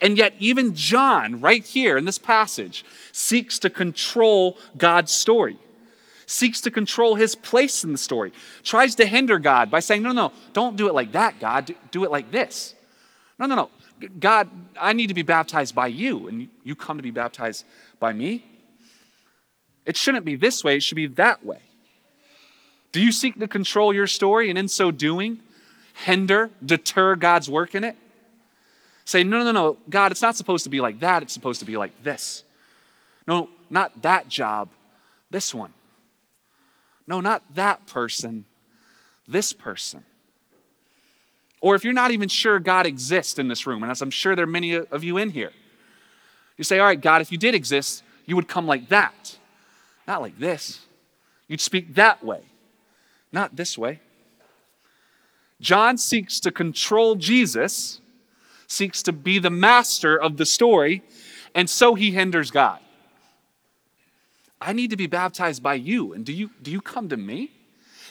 And 0.00 0.16
yet, 0.16 0.32
even 0.38 0.74
John, 0.74 1.42
right 1.42 1.62
here 1.62 1.98
in 1.98 2.06
this 2.06 2.18
passage, 2.18 2.82
seeks 3.12 3.58
to 3.58 3.68
control 3.68 4.56
God's 4.78 5.12
story, 5.12 5.58
seeks 6.24 6.62
to 6.62 6.70
control 6.70 7.16
his 7.16 7.34
place 7.34 7.84
in 7.84 7.92
the 7.92 7.98
story, 7.98 8.32
tries 8.64 8.94
to 8.94 9.06
hinder 9.06 9.38
God 9.38 9.70
by 9.70 9.80
saying, 9.80 10.02
No, 10.02 10.12
no, 10.12 10.32
don't 10.54 10.76
do 10.76 10.88
it 10.88 10.94
like 10.94 11.12
that, 11.12 11.40
God. 11.40 11.74
Do 11.90 12.04
it 12.04 12.10
like 12.10 12.32
this. 12.32 12.74
No, 13.38 13.44
no, 13.44 13.54
no. 13.54 13.70
God, 14.18 14.48
I 14.80 14.94
need 14.94 15.08
to 15.08 15.14
be 15.14 15.22
baptized 15.22 15.74
by 15.74 15.88
you, 15.88 16.26
and 16.26 16.48
you 16.64 16.74
come 16.74 16.96
to 16.96 17.02
be 17.02 17.10
baptized 17.10 17.66
by 18.00 18.14
me. 18.14 18.46
It 19.84 19.98
shouldn't 19.98 20.24
be 20.24 20.36
this 20.36 20.64
way, 20.64 20.76
it 20.76 20.82
should 20.82 20.96
be 20.96 21.06
that 21.06 21.44
way. 21.44 21.60
Do 22.92 23.00
you 23.00 23.12
seek 23.12 23.38
to 23.40 23.46
control 23.46 23.92
your 23.92 24.06
story 24.06 24.48
and 24.48 24.58
in 24.58 24.68
so 24.68 24.90
doing, 24.90 25.40
hinder, 25.92 26.50
deter 26.64 27.14
God's 27.14 27.50
work 27.50 27.74
in 27.74 27.84
it? 27.84 27.96
Say, 29.12 29.24
no, 29.24 29.44
no, 29.44 29.52
no, 29.52 29.76
God, 29.90 30.10
it's 30.10 30.22
not 30.22 30.36
supposed 30.36 30.64
to 30.64 30.70
be 30.70 30.80
like 30.80 31.00
that, 31.00 31.22
it's 31.22 31.34
supposed 31.34 31.60
to 31.60 31.66
be 31.66 31.76
like 31.76 32.02
this. 32.02 32.44
No, 33.28 33.50
not 33.68 34.00
that 34.00 34.26
job, 34.26 34.70
this 35.30 35.54
one. 35.54 35.74
No, 37.06 37.20
not 37.20 37.42
that 37.54 37.84
person, 37.86 38.46
this 39.28 39.52
person. 39.52 40.02
Or 41.60 41.74
if 41.74 41.84
you're 41.84 41.92
not 41.92 42.10
even 42.10 42.30
sure 42.30 42.58
God 42.58 42.86
exists 42.86 43.38
in 43.38 43.48
this 43.48 43.66
room, 43.66 43.82
and 43.82 43.92
as 43.92 44.00
I'm 44.00 44.10
sure 44.10 44.34
there 44.34 44.44
are 44.44 44.46
many 44.46 44.76
of 44.76 45.04
you 45.04 45.18
in 45.18 45.28
here, 45.28 45.52
you 46.56 46.64
say, 46.64 46.78
All 46.78 46.86
right, 46.86 46.98
God, 46.98 47.20
if 47.20 47.30
you 47.30 47.36
did 47.36 47.54
exist, 47.54 48.02
you 48.24 48.34
would 48.34 48.48
come 48.48 48.66
like 48.66 48.88
that, 48.88 49.36
not 50.08 50.22
like 50.22 50.38
this. 50.38 50.80
You'd 51.48 51.60
speak 51.60 51.96
that 51.96 52.24
way, 52.24 52.40
not 53.30 53.56
this 53.56 53.76
way. 53.76 54.00
John 55.60 55.98
seeks 55.98 56.40
to 56.40 56.50
control 56.50 57.14
Jesus, 57.14 58.00
seeks 58.72 59.02
to 59.04 59.12
be 59.12 59.38
the 59.38 59.50
master 59.50 60.20
of 60.20 60.36
the 60.36 60.46
story, 60.46 61.02
and 61.54 61.68
so 61.68 61.94
he 61.94 62.10
hinders 62.10 62.50
God. 62.50 62.80
I 64.60 64.72
need 64.72 64.90
to 64.90 64.96
be 64.96 65.06
baptized 65.06 65.62
by 65.62 65.74
you, 65.74 66.12
and 66.12 66.24
do 66.24 66.32
you, 66.32 66.50
do 66.62 66.70
you 66.70 66.80
come 66.80 67.08
to 67.10 67.16
me? 67.16 67.50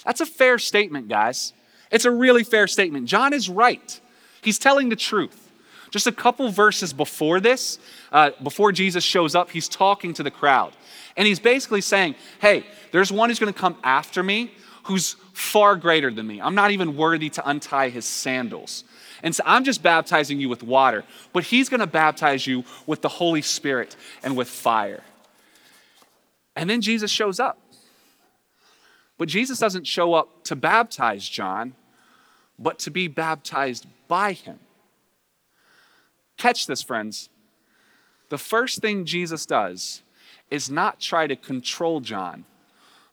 That's 0.06 0.22
a 0.22 0.26
fair 0.26 0.60
statement, 0.60 1.08
guys. 1.08 1.54
It's 1.92 2.06
a 2.06 2.12
really 2.12 2.44
fair 2.44 2.68
statement. 2.68 3.08
John 3.08 3.34
is 3.34 3.50
right, 3.50 4.00
he's 4.42 4.60
telling 4.60 4.90
the 4.90 4.96
truth. 4.96 5.50
Just 5.90 6.08
a 6.08 6.12
couple 6.14 6.50
verses 6.50 6.94
before 6.94 7.42
this, 7.42 7.78
uh, 8.14 8.32
before 8.42 8.72
Jesus 8.72 9.04
shows 9.04 9.36
up, 9.36 9.50
he's 9.50 9.68
talking 9.68 10.14
to 10.14 10.24
the 10.24 10.32
crowd. 10.32 10.72
And 11.18 11.28
he's 11.28 11.40
basically 11.40 11.82
saying, 11.82 12.16
Hey, 12.40 12.66
there's 12.94 13.12
one 13.12 13.28
who's 13.28 13.40
going 13.40 13.52
to 13.52 13.60
come 13.60 13.76
after 13.84 14.24
me 14.24 14.52
who's 14.84 15.16
far 15.34 15.76
greater 15.76 16.12
than 16.12 16.28
me. 16.28 16.42
I'm 16.42 16.56
not 16.56 16.72
even 16.72 16.96
worthy 16.96 17.30
to 17.32 17.50
untie 17.50 17.90
his 17.90 18.06
sandals. 18.06 18.84
And 19.24 19.36
so 19.36 19.44
I'm 19.46 19.64
just 19.64 19.84
baptizing 19.84 20.40
you 20.40 20.50
with 20.50 20.64
water, 20.64 21.04
but 21.34 21.44
he's 21.44 21.70
going 21.70 21.80
to 21.80 21.88
baptize 21.88 22.48
you 22.48 22.64
with 22.86 23.02
the 23.02 23.10
Holy 23.10 23.42
Spirit 23.42 23.96
and 24.24 24.36
with 24.36 24.48
fire. 24.48 25.04
And 26.56 26.70
then 26.70 26.82
Jesus 26.82 27.12
shows 27.12 27.40
up. 27.40 27.60
But 29.18 29.30
Jesus 29.30 29.60
doesn't 29.60 29.86
show 29.86 30.16
up 30.16 30.44
to 30.46 30.56
baptize 30.56 31.30
John, 31.30 31.76
but 32.58 32.80
to 32.80 32.92
be 32.92 33.08
baptized 33.08 33.86
by 34.08 34.34
him. 34.34 34.60
Catch 36.38 36.66
this, 36.66 36.82
friends. 36.82 37.30
The 38.30 38.40
first 38.40 38.80
thing 38.80 39.06
Jesus 39.06 39.46
does 39.46 40.02
is 40.50 40.72
not 40.72 41.00
try 41.00 41.28
to 41.28 41.36
control 41.36 42.00
John, 42.00 42.46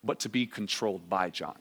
but 0.02 0.18
to 0.20 0.28
be 0.28 0.46
controlled 0.46 1.10
by 1.10 1.28
John. 1.28 1.58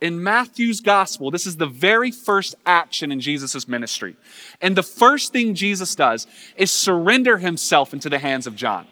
In 0.00 0.22
Matthew's 0.22 0.80
gospel, 0.80 1.30
this 1.30 1.46
is 1.46 1.56
the 1.56 1.66
very 1.66 2.10
first 2.10 2.54
action 2.64 3.10
in 3.10 3.20
Jesus' 3.20 3.66
ministry. 3.66 4.16
And 4.60 4.76
the 4.76 4.82
first 4.82 5.32
thing 5.32 5.54
Jesus 5.54 5.94
does 5.94 6.26
is 6.56 6.70
surrender 6.70 7.38
himself 7.38 7.92
into 7.92 8.08
the 8.08 8.18
hands 8.18 8.46
of 8.46 8.54
John. 8.54 8.86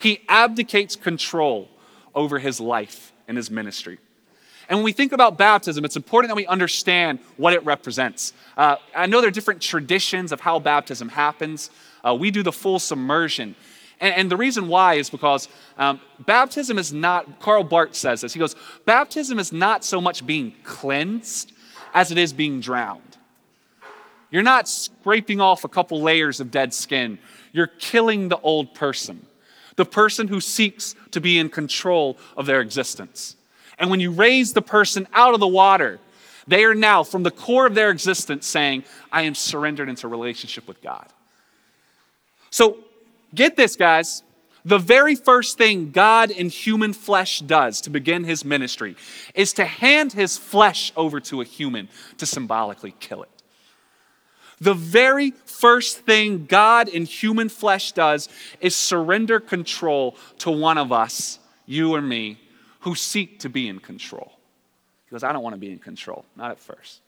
He 0.00 0.20
abdicates 0.28 0.94
control 0.94 1.68
over 2.14 2.38
his 2.38 2.60
life 2.60 3.12
and 3.26 3.36
his 3.36 3.50
ministry. 3.50 3.98
And 4.68 4.78
when 4.78 4.84
we 4.84 4.92
think 4.92 5.12
about 5.12 5.38
baptism, 5.38 5.84
it's 5.84 5.96
important 5.96 6.30
that 6.30 6.36
we 6.36 6.46
understand 6.46 7.20
what 7.36 7.52
it 7.52 7.64
represents. 7.64 8.32
Uh, 8.56 8.76
I 8.94 9.06
know 9.06 9.20
there 9.20 9.28
are 9.28 9.32
different 9.32 9.62
traditions 9.62 10.32
of 10.32 10.40
how 10.40 10.58
baptism 10.58 11.08
happens. 11.08 11.70
Uh, 12.04 12.14
we 12.14 12.30
do 12.30 12.42
the 12.42 12.52
full 12.52 12.78
submersion. 12.78 13.54
And, 14.00 14.14
and 14.14 14.30
the 14.30 14.36
reason 14.36 14.68
why 14.68 14.94
is 14.94 15.10
because 15.10 15.48
um, 15.78 16.00
baptism 16.20 16.78
is 16.78 16.92
not, 16.92 17.40
Karl 17.40 17.64
Barth 17.64 17.94
says 17.94 18.20
this. 18.20 18.32
He 18.32 18.38
goes, 18.38 18.56
baptism 18.84 19.38
is 19.38 19.52
not 19.52 19.84
so 19.84 20.00
much 20.00 20.26
being 20.26 20.54
cleansed 20.64 21.52
as 21.94 22.10
it 22.10 22.18
is 22.18 22.32
being 22.32 22.60
drowned. 22.60 23.16
You're 24.30 24.42
not 24.42 24.68
scraping 24.68 25.40
off 25.40 25.64
a 25.64 25.68
couple 25.68 26.02
layers 26.02 26.40
of 26.40 26.50
dead 26.50 26.74
skin, 26.74 27.18
you're 27.52 27.68
killing 27.68 28.28
the 28.28 28.38
old 28.40 28.74
person, 28.74 29.24
the 29.76 29.84
person 29.84 30.28
who 30.28 30.40
seeks 30.40 30.94
to 31.12 31.20
be 31.20 31.38
in 31.38 31.48
control 31.48 32.18
of 32.36 32.44
their 32.46 32.60
existence. 32.60 33.36
And 33.78 33.88
when 33.88 34.00
you 34.00 34.10
raise 34.10 34.52
the 34.52 34.62
person 34.62 35.06
out 35.12 35.34
of 35.34 35.40
the 35.40 35.46
water, 35.46 36.00
they 36.46 36.64
are 36.64 36.74
now, 36.74 37.02
from 37.02 37.22
the 37.22 37.30
core 37.30 37.66
of 37.66 37.74
their 37.74 37.90
existence, 37.90 38.46
saying, 38.46 38.84
I 39.10 39.22
am 39.22 39.34
surrendered 39.34 39.88
into 39.88 40.06
relationship 40.06 40.68
with 40.68 40.82
God. 40.82 41.06
So 42.50 42.78
get 43.36 43.56
this, 43.56 43.76
guys. 43.76 44.24
The 44.64 44.78
very 44.78 45.14
first 45.14 45.58
thing 45.58 45.92
God 45.92 46.32
in 46.32 46.48
human 46.48 46.92
flesh 46.92 47.38
does 47.38 47.80
to 47.82 47.90
begin 47.90 48.24
his 48.24 48.44
ministry 48.44 48.96
is 49.32 49.52
to 49.52 49.64
hand 49.64 50.12
his 50.12 50.36
flesh 50.36 50.92
over 50.96 51.20
to 51.20 51.40
a 51.40 51.44
human 51.44 51.88
to 52.18 52.26
symbolically 52.26 52.92
kill 52.98 53.22
it. 53.22 53.30
The 54.60 54.74
very 54.74 55.30
first 55.44 56.00
thing 56.00 56.46
God 56.46 56.88
in 56.88 57.04
human 57.04 57.48
flesh 57.48 57.92
does 57.92 58.28
is 58.60 58.74
surrender 58.74 59.38
control 59.38 60.16
to 60.38 60.50
one 60.50 60.78
of 60.78 60.90
us, 60.90 61.38
you 61.64 61.94
or 61.94 62.02
me, 62.02 62.40
who 62.80 62.96
seek 62.96 63.38
to 63.40 63.48
be 63.48 63.68
in 63.68 63.78
control. 63.78 64.32
He 65.04 65.12
goes, 65.12 65.22
I 65.22 65.32
don't 65.32 65.44
want 65.44 65.54
to 65.54 65.60
be 65.60 65.70
in 65.70 65.78
control, 65.78 66.24
not 66.34 66.50
at 66.50 66.58
first. 66.58 67.02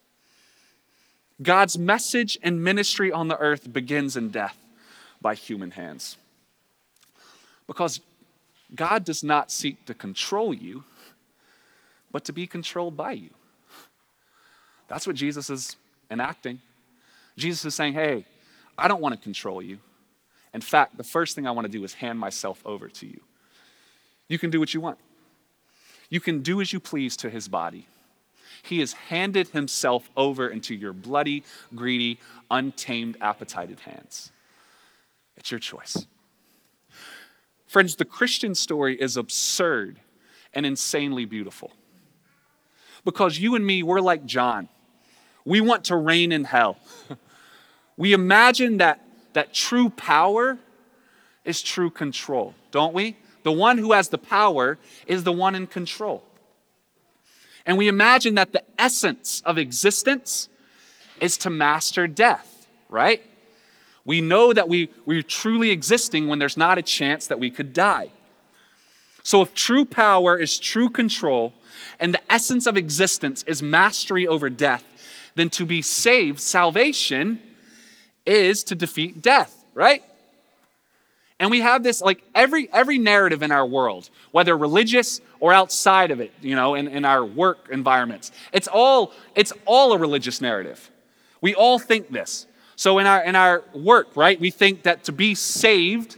God's 1.43 1.77
message 1.77 2.39
and 2.41 2.63
ministry 2.63 3.11
on 3.11 3.27
the 3.27 3.39
earth 3.39 3.73
begins 3.73 4.17
in 4.17 4.29
death 4.29 4.57
by 5.21 5.35
human 5.35 5.73
hands. 5.73 6.17
Because 7.67 8.01
God 8.75 9.05
does 9.05 9.23
not 9.23 9.51
seek 9.51 9.85
to 9.87 9.95
control 9.95 10.53
you, 10.53 10.85
but 12.11 12.25
to 12.25 12.33
be 12.33 12.47
controlled 12.47 12.97
by 12.97 13.13
you. 13.13 13.31
That's 14.89 15.07
what 15.07 15.17
Jesus 15.17 15.51
is 15.51 15.77
enacting. 16.11 16.61
Jesus 17.37 17.65
is 17.65 17.75
saying, 17.75 17.93
Hey, 17.93 18.25
I 18.77 18.89
don't 18.89 19.01
want 19.01 19.15
to 19.15 19.21
control 19.21 19.63
you. 19.63 19.79
In 20.55 20.61
fact, 20.61 20.97
the 20.97 21.05
first 21.05 21.35
thing 21.35 21.47
I 21.47 21.51
want 21.51 21.67
to 21.67 21.73
do 21.73 21.85
is 21.85 21.95
hand 21.95 22.19
myself 22.19 22.63
over 22.65 22.89
to 22.89 23.07
you. 23.07 23.21
You 24.29 24.39
can 24.39 24.51
do 24.51 24.61
what 24.61 24.73
you 24.73 24.81
want. 24.81 24.99
You 26.11 26.21
can 26.21 26.43
do 26.43 26.61
as 26.61 26.73
you 26.73 26.81
please 26.81 27.17
to 27.19 27.31
his 27.31 27.49
body. 27.49 27.87
He 28.63 28.81
has 28.81 28.93
handed 28.93 29.49
himself 29.49 30.11
over 30.17 30.49
into 30.49 30.75
your 30.75 30.93
bloody, 30.93 31.45
greedy, 31.75 32.19
untamed, 32.51 33.17
appetited 33.21 33.81
hands. 33.81 34.31
It's 35.39 35.53
your 35.53 35.61
choice. 35.61 36.07
Friends, 37.67 37.97
the 37.97 38.05
Christian 38.05 38.55
story 38.55 39.01
is 39.01 39.17
absurd 39.17 40.01
and 40.53 40.67
insanely 40.67 41.27
beautiful. 41.27 41.73
Because 43.05 43.39
you 43.39 43.55
and 43.55 43.65
me, 43.65 43.83
we're 43.83 44.01
like 44.01 44.27
John. 44.27 44.69
We 45.45 45.61
want 45.61 45.85
to 45.85 45.97
reign 45.97 46.33
in 46.33 46.45
hell. 46.45 46.79
we 47.97 48.13
imagine 48.13 48.79
that, 48.79 49.07
that 49.35 49.55
true 49.55 49.91
power 49.91 50.59
is 51.45 51.63
true 51.63 51.91
control, 51.91 52.55
don't 52.73 52.93
we? 52.93 53.17
The 53.45 53.53
one 53.53 53.79
who 53.79 53.93
has 53.93 54.09
the 54.09 54.19
power 54.19 54.77
is 55.07 55.23
the 55.23 55.33
one 55.33 55.55
in 55.55 55.69
control. 55.69 56.25
And 57.65 57.79
we 57.79 57.87
imagine 57.87 58.35
that 58.35 58.53
the 58.53 58.65
essence 58.77 59.41
of 59.47 59.57
existence 59.57 60.49
is 61.21 61.37
to 61.39 61.51
master 61.51 62.09
death, 62.09 62.67
right? 62.89 63.23
We 64.09 64.23
know 64.23 64.55
that 64.55 64.71
we, 64.71 64.89
we're 65.05 65.21
truly 65.23 65.71
existing 65.71 66.29
when 66.29 66.39
there's 66.39 66.57
not 66.57 66.79
a 66.79 66.83
chance 66.83 67.27
that 67.27 67.39
we 67.39 67.51
could 67.51 67.75
die. 67.75 68.09
So, 69.23 69.43
if 69.43 69.53
true 69.53 69.85
power 69.85 70.39
is 70.39 70.59
true 70.59 70.89
control 70.89 71.53
and 72.01 72.15
the 72.15 72.33
essence 72.33 72.67
of 72.67 72.79
existence 72.79 73.43
is 73.47 73.63
mastery 73.63 74.27
over 74.27 74.49
death, 74.49 74.83
then 75.35 75.51
to 75.51 75.67
be 75.67 75.83
saved, 75.83 76.41
salvation 76.41 77.39
is 78.25 78.65
to 78.65 78.75
defeat 78.75 79.21
death, 79.21 79.63
right? 79.75 80.03
And 81.39 81.51
we 81.51 81.61
have 81.61 81.83
this 81.83 82.01
like 82.01 82.23
every 82.35 82.73
every 82.73 82.97
narrative 82.97 83.43
in 83.43 83.53
our 83.53 83.67
world, 83.67 84.09
whether 84.31 84.57
religious 84.57 85.21
or 85.39 85.53
outside 85.53 86.11
of 86.11 86.19
it, 86.19 86.33
you 86.41 86.57
know, 86.57 86.77
in, 86.77 86.89
in 86.89 87.05
our 87.05 87.27
work 87.27 87.69
environments. 87.71 88.33
It's 88.55 88.69
all 88.69 89.13
it's 89.35 89.53
all 89.67 89.93
a 89.93 89.99
religious 89.99 90.41
narrative. 90.41 90.91
We 91.43 91.55
all 91.55 91.79
think 91.79 92.11
this. 92.11 92.47
So 92.79 93.01
in 93.01 93.09
our 93.09 93.25
in 93.25 93.35
our 93.35 93.65
work, 93.75 94.15
right, 94.15 94.39
we 94.39 94.53
think 94.53 94.85
that 94.85 95.03
to 95.05 95.13
be 95.13 95.35
saved 95.35 96.17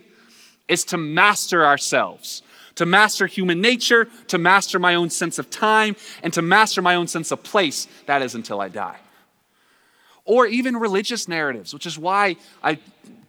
is 0.68 0.85
to 0.85 0.99
master 0.99 1.64
ourselves, 1.64 2.42
to 2.75 2.85
master 2.85 3.27
human 3.27 3.62
nature, 3.62 4.09
to 4.27 4.37
master 4.37 4.79
my 4.79 4.94
own 4.94 5.09
sense 5.09 5.38
of 5.38 5.49
time, 5.49 5.96
and 6.23 6.35
to 6.35 6.42
master 6.42 6.83
my 6.83 6.96
own 6.96 7.07
sense 7.07 7.31
of 7.31 7.42
place. 7.42 7.88
That 8.05 8.20
is 8.20 8.35
until 8.35 8.61
I 8.61 8.68
die. 8.68 8.99
Or 10.27 10.46
even 10.46 10.77
religious 10.77 11.29
narratives, 11.29 11.73
which 11.73 11.87
is 11.87 11.99
why 11.99 12.37
I 12.62 12.79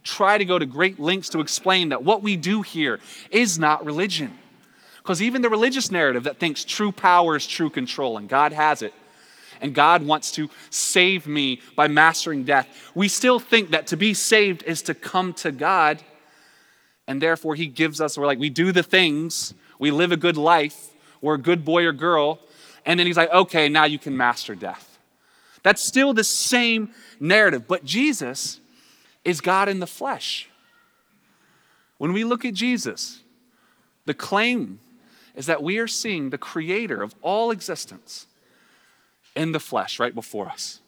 try 0.04 0.36
to 0.36 0.44
go 0.44 0.58
to 0.58 0.66
great 0.66 1.00
lengths 1.00 1.30
to 1.30 1.40
explain 1.40 1.88
that 1.88 2.04
what 2.04 2.22
we 2.22 2.36
do 2.36 2.60
here 2.60 3.00
is 3.30 3.58
not 3.58 3.82
religion. 3.86 4.36
Because 4.98 5.22
even 5.22 5.40
the 5.40 5.48
religious 5.48 5.90
narrative 5.90 6.24
that 6.24 6.38
thinks 6.38 6.64
true 6.64 6.92
power 6.92 7.36
is 7.36 7.46
true 7.46 7.70
control, 7.70 8.18
and 8.18 8.28
God 8.28 8.52
has 8.52 8.82
it, 8.82 8.92
and 9.62 9.74
God 9.74 10.02
wants 10.02 10.32
to 10.32 10.50
save 10.68 11.26
me 11.26 11.60
by 11.76 11.88
mastering 11.88 12.44
death, 12.44 12.68
we 12.94 13.08
still 13.08 13.38
think 13.38 13.70
that 13.70 13.86
to 13.86 13.96
be 13.96 14.12
saved 14.12 14.62
is 14.64 14.82
to 14.82 14.94
come 14.94 15.32
to 15.34 15.52
God, 15.52 16.02
and 17.06 17.22
therefore 17.22 17.54
He 17.54 17.66
gives 17.66 18.00
us, 18.00 18.18
we're 18.18 18.26
like, 18.26 18.38
we 18.38 18.50
do 18.50 18.72
the 18.72 18.82
things, 18.82 19.54
we 19.78 19.90
live 19.90 20.12
a 20.12 20.16
good 20.16 20.36
life, 20.36 20.90
we're 21.20 21.34
a 21.34 21.38
good 21.38 21.64
boy 21.64 21.84
or 21.84 21.92
girl, 21.92 22.40
and 22.84 22.98
then 22.98 23.06
He's 23.06 23.16
like, 23.16 23.30
okay, 23.30 23.68
now 23.68 23.84
you 23.84 23.98
can 23.98 24.16
master 24.16 24.54
death. 24.54 24.98
That's 25.62 25.80
still 25.80 26.12
the 26.12 26.24
same 26.24 26.90
narrative, 27.20 27.68
but 27.68 27.84
Jesus 27.84 28.60
is 29.24 29.40
God 29.40 29.68
in 29.68 29.78
the 29.78 29.86
flesh. 29.86 30.48
When 31.98 32.12
we 32.12 32.24
look 32.24 32.44
at 32.44 32.54
Jesus, 32.54 33.20
the 34.06 34.14
claim 34.14 34.80
is 35.36 35.46
that 35.46 35.62
we 35.62 35.78
are 35.78 35.86
seeing 35.86 36.30
the 36.30 36.38
creator 36.38 37.00
of 37.00 37.14
all 37.22 37.52
existence 37.52 38.26
in 39.34 39.52
the 39.52 39.60
flesh 39.60 39.98
right 39.98 40.14
before 40.14 40.48
us. 40.48 40.80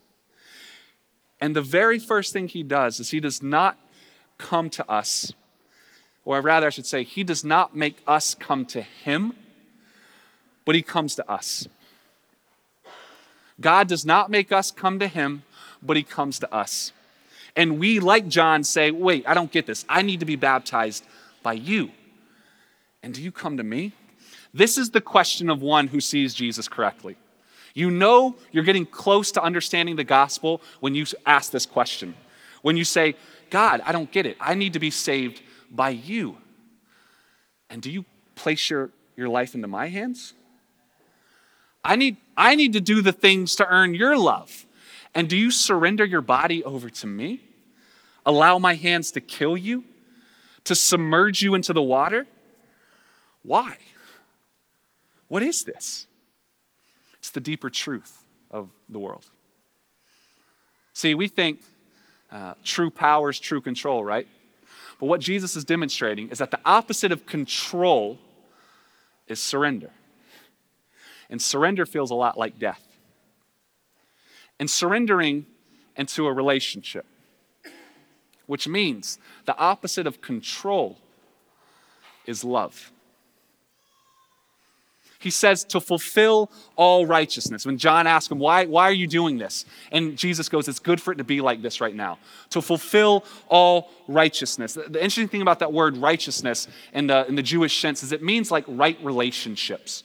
And 1.40 1.54
the 1.54 1.62
very 1.62 1.98
first 1.98 2.32
thing 2.32 2.48
he 2.48 2.62
does 2.62 3.00
is 3.00 3.10
he 3.10 3.20
does 3.20 3.42
not 3.42 3.78
come 4.38 4.70
to 4.70 4.90
us, 4.90 5.32
or 6.24 6.40
rather, 6.40 6.66
I 6.66 6.70
should 6.70 6.86
say, 6.86 7.02
he 7.02 7.22
does 7.22 7.44
not 7.44 7.76
make 7.76 7.98
us 8.06 8.34
come 8.34 8.64
to 8.66 8.80
him, 8.80 9.34
but 10.64 10.74
he 10.74 10.82
comes 10.82 11.14
to 11.16 11.30
us. 11.30 11.68
God 13.60 13.88
does 13.88 14.04
not 14.04 14.30
make 14.30 14.50
us 14.50 14.70
come 14.70 14.98
to 14.98 15.06
him, 15.06 15.42
but 15.82 15.96
he 15.96 16.02
comes 16.02 16.38
to 16.38 16.52
us. 16.52 16.92
And 17.54 17.78
we, 17.78 18.00
like 18.00 18.26
John, 18.26 18.64
say, 18.64 18.90
wait, 18.90 19.28
I 19.28 19.34
don't 19.34 19.52
get 19.52 19.66
this. 19.66 19.84
I 19.88 20.02
need 20.02 20.20
to 20.20 20.26
be 20.26 20.36
baptized 20.36 21.04
by 21.42 21.52
you. 21.52 21.90
And 23.02 23.14
do 23.14 23.22
you 23.22 23.30
come 23.30 23.58
to 23.58 23.62
me? 23.62 23.92
This 24.52 24.78
is 24.78 24.90
the 24.90 25.00
question 25.00 25.50
of 25.50 25.62
one 25.62 25.88
who 25.88 26.00
sees 26.00 26.34
Jesus 26.34 26.68
correctly. 26.68 27.16
You 27.74 27.90
know 27.90 28.36
you're 28.52 28.64
getting 28.64 28.86
close 28.86 29.32
to 29.32 29.42
understanding 29.42 29.96
the 29.96 30.04
gospel 30.04 30.62
when 30.80 30.94
you 30.94 31.04
ask 31.26 31.50
this 31.50 31.66
question. 31.66 32.14
When 32.62 32.76
you 32.76 32.84
say, 32.84 33.16
God, 33.50 33.82
I 33.84 33.92
don't 33.92 34.10
get 34.10 34.24
it. 34.24 34.36
I 34.40 34.54
need 34.54 34.72
to 34.72 34.78
be 34.78 34.90
saved 34.90 35.42
by 35.70 35.90
you. 35.90 36.38
And 37.68 37.82
do 37.82 37.90
you 37.90 38.04
place 38.36 38.70
your, 38.70 38.90
your 39.16 39.28
life 39.28 39.54
into 39.54 39.68
my 39.68 39.88
hands? 39.88 40.34
I 41.84 41.96
need, 41.96 42.16
I 42.36 42.54
need 42.54 42.72
to 42.72 42.80
do 42.80 43.02
the 43.02 43.12
things 43.12 43.56
to 43.56 43.66
earn 43.68 43.94
your 43.94 44.16
love. 44.16 44.66
And 45.14 45.28
do 45.28 45.36
you 45.36 45.50
surrender 45.50 46.04
your 46.04 46.20
body 46.20 46.64
over 46.64 46.88
to 46.88 47.06
me? 47.06 47.40
Allow 48.24 48.58
my 48.58 48.74
hands 48.74 49.10
to 49.12 49.20
kill 49.20 49.56
you? 49.56 49.84
To 50.64 50.74
submerge 50.74 51.42
you 51.42 51.54
into 51.54 51.72
the 51.72 51.82
water? 51.82 52.26
Why? 53.42 53.76
What 55.28 55.42
is 55.42 55.64
this? 55.64 56.06
It's 57.24 57.30
the 57.30 57.40
deeper 57.40 57.70
truth 57.70 58.22
of 58.50 58.68
the 58.86 58.98
world. 58.98 59.24
See, 60.92 61.14
we 61.14 61.26
think 61.26 61.62
uh, 62.30 62.52
true 62.62 62.90
power 62.90 63.30
is 63.30 63.40
true 63.40 63.62
control, 63.62 64.04
right? 64.04 64.28
But 65.00 65.06
what 65.06 65.22
Jesus 65.22 65.56
is 65.56 65.64
demonstrating 65.64 66.28
is 66.28 66.36
that 66.36 66.50
the 66.50 66.60
opposite 66.66 67.12
of 67.12 67.24
control 67.24 68.18
is 69.26 69.40
surrender. 69.40 69.88
And 71.30 71.40
surrender 71.40 71.86
feels 71.86 72.10
a 72.10 72.14
lot 72.14 72.36
like 72.36 72.58
death. 72.58 72.86
and 74.60 74.70
surrendering 74.70 75.46
into 75.96 76.26
a 76.26 76.32
relationship, 76.32 77.06
which 78.44 78.68
means 78.68 79.18
the 79.46 79.56
opposite 79.56 80.06
of 80.06 80.20
control 80.20 80.98
is 82.26 82.44
love. 82.44 82.92
He 85.24 85.30
says 85.30 85.64
to 85.64 85.80
fulfill 85.80 86.50
all 86.76 87.06
righteousness. 87.06 87.64
When 87.64 87.78
John 87.78 88.06
asks 88.06 88.30
him, 88.30 88.38
why, 88.38 88.66
why 88.66 88.84
are 88.84 88.92
you 88.92 89.06
doing 89.06 89.38
this? 89.38 89.64
And 89.90 90.18
Jesus 90.18 90.50
goes, 90.50 90.68
It's 90.68 90.78
good 90.78 91.00
for 91.00 91.14
it 91.14 91.16
to 91.16 91.24
be 91.24 91.40
like 91.40 91.62
this 91.62 91.80
right 91.80 91.94
now. 91.94 92.18
To 92.50 92.60
fulfill 92.60 93.24
all 93.48 93.90
righteousness. 94.06 94.74
The, 94.74 94.82
the 94.82 95.02
interesting 95.02 95.28
thing 95.28 95.40
about 95.40 95.60
that 95.60 95.72
word 95.72 95.96
righteousness 95.96 96.68
in 96.92 97.06
the, 97.06 97.26
in 97.26 97.36
the 97.36 97.42
Jewish 97.42 97.80
sense 97.80 98.02
is 98.02 98.12
it 98.12 98.22
means 98.22 98.50
like 98.50 98.66
right 98.68 98.98
relationships. 99.02 100.04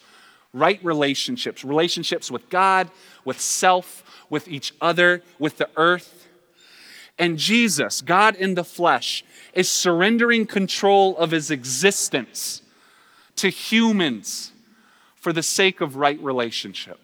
Right 0.54 0.82
relationships. 0.82 1.66
Relationships 1.66 2.30
with 2.30 2.48
God, 2.48 2.90
with 3.26 3.42
self, 3.42 4.24
with 4.30 4.48
each 4.48 4.72
other, 4.80 5.22
with 5.38 5.58
the 5.58 5.68
earth. 5.76 6.28
And 7.18 7.36
Jesus, 7.36 8.00
God 8.00 8.36
in 8.36 8.54
the 8.54 8.64
flesh, 8.64 9.22
is 9.52 9.68
surrendering 9.68 10.46
control 10.46 11.14
of 11.18 11.30
his 11.30 11.50
existence 11.50 12.62
to 13.36 13.50
humans 13.50 14.52
for 15.20 15.32
the 15.32 15.42
sake 15.42 15.80
of 15.80 15.96
right 15.96 16.20
relationship, 16.20 16.98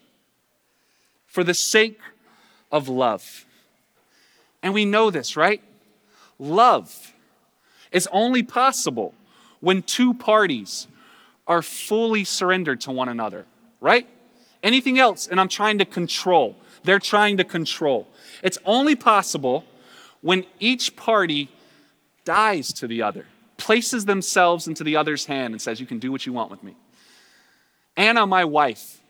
for 1.27 1.45
the 1.45 1.55
sake 1.55 2.01
of 2.73 2.89
love. 2.89 3.45
And 4.63 4.75
we 4.75 4.85
know 4.85 5.11
this, 5.11 5.37
right? 5.37 5.63
Love 6.39 7.13
is 7.93 8.09
only 8.11 8.43
possible 8.43 9.15
when 9.61 9.83
two 9.83 10.15
parties 10.15 10.89
are 11.47 11.63
fully 11.63 12.25
surrendered 12.25 12.81
to 12.81 12.91
one 12.91 13.09
another, 13.09 13.45
right? 13.81 14.09
Anything 14.63 14.99
else, 14.99 15.29
and 15.29 15.39
I'm 15.39 15.49
trying 15.49 15.79
to 15.79 15.85
control, 15.85 16.57
they're 16.83 16.99
trying 16.99 17.37
to 17.37 17.45
control. 17.45 18.09
It's 18.43 18.59
only 18.65 18.97
possible 18.97 19.65
when 20.23 20.45
each 20.59 20.97
party 20.97 21.51
dies 22.25 22.73
to 22.73 22.87
the 22.87 23.03
other, 23.03 23.27
places 23.59 24.07
themselves 24.07 24.67
into 24.67 24.83
the 24.83 24.97
other's 24.97 25.27
hand, 25.27 25.55
and 25.55 25.61
says, 25.61 25.81
You 25.81 25.87
can 25.87 25.99
do 25.99 26.11
what 26.11 26.27
you 26.27 26.33
want 26.33 26.51
with 26.51 26.63
me. 26.65 26.77
Anna, 27.97 28.27
my 28.27 28.45
wife, 28.45 29.01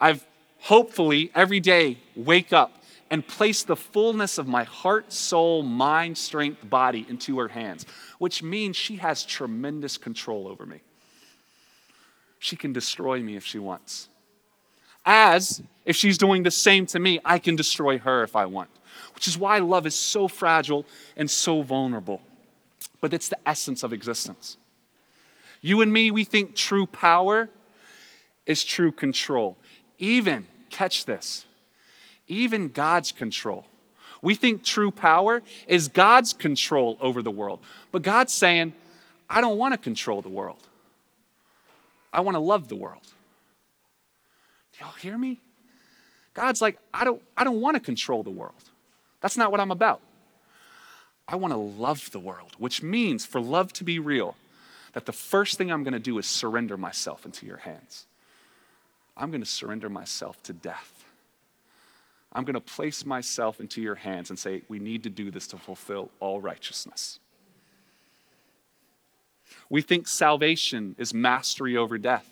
I've 0.00 0.26
hopefully 0.60 1.30
every 1.34 1.60
day 1.60 1.98
wake 2.14 2.52
up 2.52 2.82
and 3.10 3.26
place 3.26 3.62
the 3.62 3.76
fullness 3.76 4.38
of 4.38 4.48
my 4.48 4.64
heart, 4.64 5.12
soul, 5.12 5.62
mind, 5.62 6.18
strength, 6.18 6.68
body 6.68 7.06
into 7.08 7.38
her 7.38 7.48
hands, 7.48 7.86
which 8.18 8.42
means 8.42 8.76
she 8.76 8.96
has 8.96 9.24
tremendous 9.24 9.96
control 9.96 10.48
over 10.48 10.66
me. 10.66 10.80
She 12.38 12.56
can 12.56 12.72
destroy 12.72 13.20
me 13.20 13.36
if 13.36 13.44
she 13.44 13.58
wants. 13.58 14.08
As 15.06 15.62
if 15.84 15.96
she's 15.96 16.18
doing 16.18 16.42
the 16.42 16.50
same 16.50 16.86
to 16.86 16.98
me, 16.98 17.20
I 17.24 17.38
can 17.38 17.56
destroy 17.56 17.98
her 17.98 18.22
if 18.22 18.34
I 18.34 18.46
want, 18.46 18.70
which 19.14 19.28
is 19.28 19.38
why 19.38 19.58
love 19.58 19.86
is 19.86 19.94
so 19.94 20.28
fragile 20.28 20.86
and 21.16 21.30
so 21.30 21.62
vulnerable. 21.62 22.20
But 23.00 23.12
it's 23.12 23.28
the 23.28 23.38
essence 23.46 23.82
of 23.82 23.92
existence. 23.92 24.56
You 25.60 25.82
and 25.82 25.92
me, 25.92 26.10
we 26.10 26.24
think 26.24 26.54
true 26.54 26.86
power 26.86 27.48
is 28.46 28.64
true 28.64 28.92
control. 28.92 29.56
Even, 29.98 30.46
catch 30.70 31.04
this, 31.04 31.46
even 32.26 32.68
God's 32.68 33.12
control. 33.12 33.66
We 34.22 34.34
think 34.34 34.64
true 34.64 34.90
power 34.90 35.42
is 35.68 35.88
God's 35.88 36.32
control 36.32 36.96
over 37.00 37.20
the 37.20 37.30
world. 37.30 37.60
But 37.92 38.02
God's 38.02 38.32
saying, 38.32 38.72
I 39.28 39.42
don't 39.42 39.58
want 39.58 39.74
to 39.74 39.78
control 39.78 40.22
the 40.22 40.30
world. 40.30 40.66
I 42.12 42.20
want 42.20 42.36
to 42.36 42.40
love 42.40 42.68
the 42.68 42.76
world. 42.76 43.02
Do 44.72 44.84
y'all 44.84 44.94
hear 44.94 45.18
me? 45.18 45.40
God's 46.32 46.62
like, 46.62 46.78
I 46.92 47.04
don't, 47.04 47.22
I 47.36 47.44
don't 47.44 47.60
want 47.60 47.74
to 47.76 47.80
control 47.80 48.22
the 48.22 48.30
world. 48.30 48.54
That's 49.20 49.36
not 49.36 49.50
what 49.50 49.60
I'm 49.60 49.70
about. 49.70 50.00
I 51.26 51.36
want 51.36 51.52
to 51.52 51.58
love 51.58 52.10
the 52.10 52.18
world, 52.18 52.52
which 52.58 52.82
means 52.82 53.24
for 53.24 53.40
love 53.40 53.72
to 53.74 53.84
be 53.84 53.98
real, 53.98 54.36
that 54.92 55.06
the 55.06 55.12
first 55.12 55.58
thing 55.58 55.70
I'm 55.70 55.82
going 55.82 55.92
to 55.92 55.98
do 55.98 56.18
is 56.18 56.26
surrender 56.26 56.76
myself 56.76 57.24
into 57.24 57.46
your 57.46 57.58
hands. 57.58 58.06
I'm 59.16 59.30
going 59.30 59.42
to 59.42 59.48
surrender 59.48 59.88
myself 59.88 60.42
to 60.44 60.52
death. 60.52 61.04
I'm 62.32 62.44
going 62.44 62.54
to 62.54 62.60
place 62.60 63.06
myself 63.06 63.60
into 63.60 63.80
your 63.80 63.94
hands 63.94 64.30
and 64.30 64.38
say, 64.38 64.62
We 64.68 64.78
need 64.78 65.04
to 65.04 65.10
do 65.10 65.30
this 65.30 65.46
to 65.48 65.56
fulfill 65.56 66.10
all 66.18 66.40
righteousness. 66.40 67.20
We 69.70 69.82
think 69.82 70.08
salvation 70.08 70.94
is 70.98 71.14
mastery 71.14 71.76
over 71.76 71.98
death. 71.98 72.28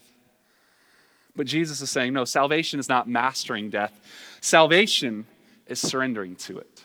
But 1.35 1.47
Jesus 1.47 1.81
is 1.81 1.90
saying, 1.90 2.12
no, 2.12 2.25
salvation 2.25 2.79
is 2.79 2.88
not 2.88 3.09
mastering 3.09 3.71
death. 3.71 3.99
Salvation 4.40 5.27
is 5.66 5.81
surrendering 5.81 6.37
to 6.37 6.59
it. 6.59 6.83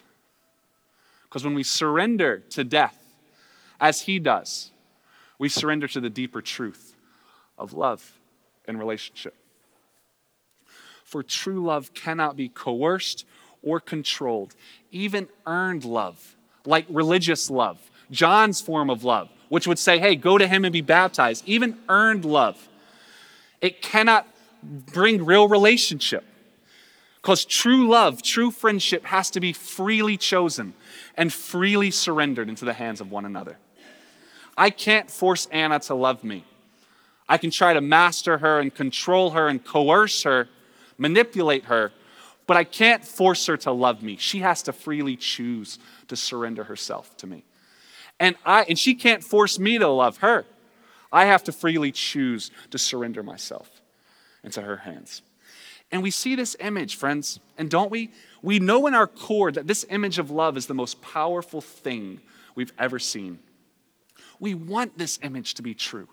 Because 1.23 1.43
when 1.43 1.53
we 1.53 1.63
surrender 1.63 2.39
to 2.51 2.63
death, 2.63 2.97
as 3.79 4.01
he 4.01 4.19
does, 4.19 4.71
we 5.38 5.49
surrender 5.49 5.88
to 5.89 5.99
the 5.99 6.10
deeper 6.10 6.41
truth 6.41 6.95
of 7.57 7.73
love 7.73 8.13
and 8.65 8.79
relationship. 8.79 9.36
For 11.08 11.24
true 11.24 11.63
love 11.63 11.93
cannot 11.93 12.36
be 12.36 12.50
coerced 12.50 13.26
or 13.63 13.80
controlled, 13.80 14.56
even 14.91 15.30
earned 15.46 15.86
love, 15.86 16.36
like 16.65 16.86
religious 16.89 17.50
love, 17.50 17.80
John's 18.12 18.60
form 18.60 18.89
of 18.89 19.06
love, 19.06 19.30
which 19.48 19.67
would 19.67 19.80
say, 19.80 20.00
hey, 20.00 20.17
go 20.17 20.38
to 20.38 20.46
him 20.46 20.65
and 20.65 20.74
be 20.74 20.82
baptized, 20.82 21.43
even 21.48 21.78
earned 21.88 22.26
love. 22.26 22.67
It 23.62 23.82
cannot 23.82 24.28
bring 24.62 25.24
real 25.24 25.48
relationship. 25.48 26.26
Because 27.22 27.46
true 27.46 27.88
love, 27.88 28.22
true 28.22 28.52
friendship 28.52 29.06
has 29.06 29.32
to 29.32 29.39
be 29.39 29.54
freely 29.54 30.17
chosen 30.17 30.74
and 31.15 31.32
freely 31.32 31.89
surrendered 31.89 32.50
into 32.50 32.65
the 32.65 32.74
hands 32.74 33.00
of 33.00 33.12
one 33.12 33.24
another. 33.24 33.58
I 34.58 34.72
can't 34.72 35.10
force 35.10 35.48
Anna 35.54 35.80
to 35.80 35.96
love 35.96 36.26
me. 36.26 36.43
I 37.30 37.38
can 37.38 37.50
try 37.50 37.74
to 37.74 37.82
master 37.82 38.39
her 38.39 38.60
and 38.60 38.76
control 38.76 39.30
her 39.32 39.48
and 39.48 39.63
coerce 39.63 40.24
her 40.24 40.50
manipulate 40.97 41.65
her, 41.65 41.91
but 42.45 42.57
I 42.57 42.63
can't 42.63 43.03
force 43.03 43.45
her 43.47 43.57
to 43.57 43.71
love 43.71 44.01
me. 44.01 44.17
She 44.17 44.39
has 44.39 44.63
to 44.63 44.73
freely 44.73 45.15
choose 45.15 45.79
to 46.07 46.15
surrender 46.15 46.63
herself 46.65 47.15
to 47.17 47.27
me. 47.27 47.43
And 48.19 48.36
I 48.45 48.63
and 48.63 48.79
she 48.79 48.95
can't 48.95 49.23
force 49.23 49.60
me 49.60 49.77
to 49.77 49.88
love 49.88 50.17
her. 50.17 50.45
I 51.12 51.25
have 51.25 51.43
to 51.45 51.51
freely 51.51 51.91
choose 51.91 52.51
to 52.71 52.77
surrender 52.77 53.23
myself 53.23 53.81
into 54.43 54.62
her 54.62 54.77
hands. 54.77 55.21
And 55.91 56.03
we 56.03 56.12
see 56.12 56.36
this 56.36 56.55
image, 56.60 56.95
friends, 56.95 57.39
and 57.57 57.69
don't 57.69 57.91
we? 57.91 58.12
We 58.41 58.60
know 58.60 58.88
in 58.88 58.93
our 58.93 59.07
core 59.07 59.51
that 59.51 59.67
this 59.67 59.86
image 59.89 60.19
of 60.19 60.29
love 60.29 60.57
is 60.57 60.67
the 60.67 60.73
most 60.73 61.01
powerful 61.01 61.62
thing 61.62 62.21
we've 62.55 62.73
ever 62.77 62.99
seen. 62.99 63.39
We 64.39 64.53
want 64.53 64.97
this 64.97 65.19
image 65.23 65.53
to 65.55 65.62
be 65.62 65.73
true. 65.73 66.07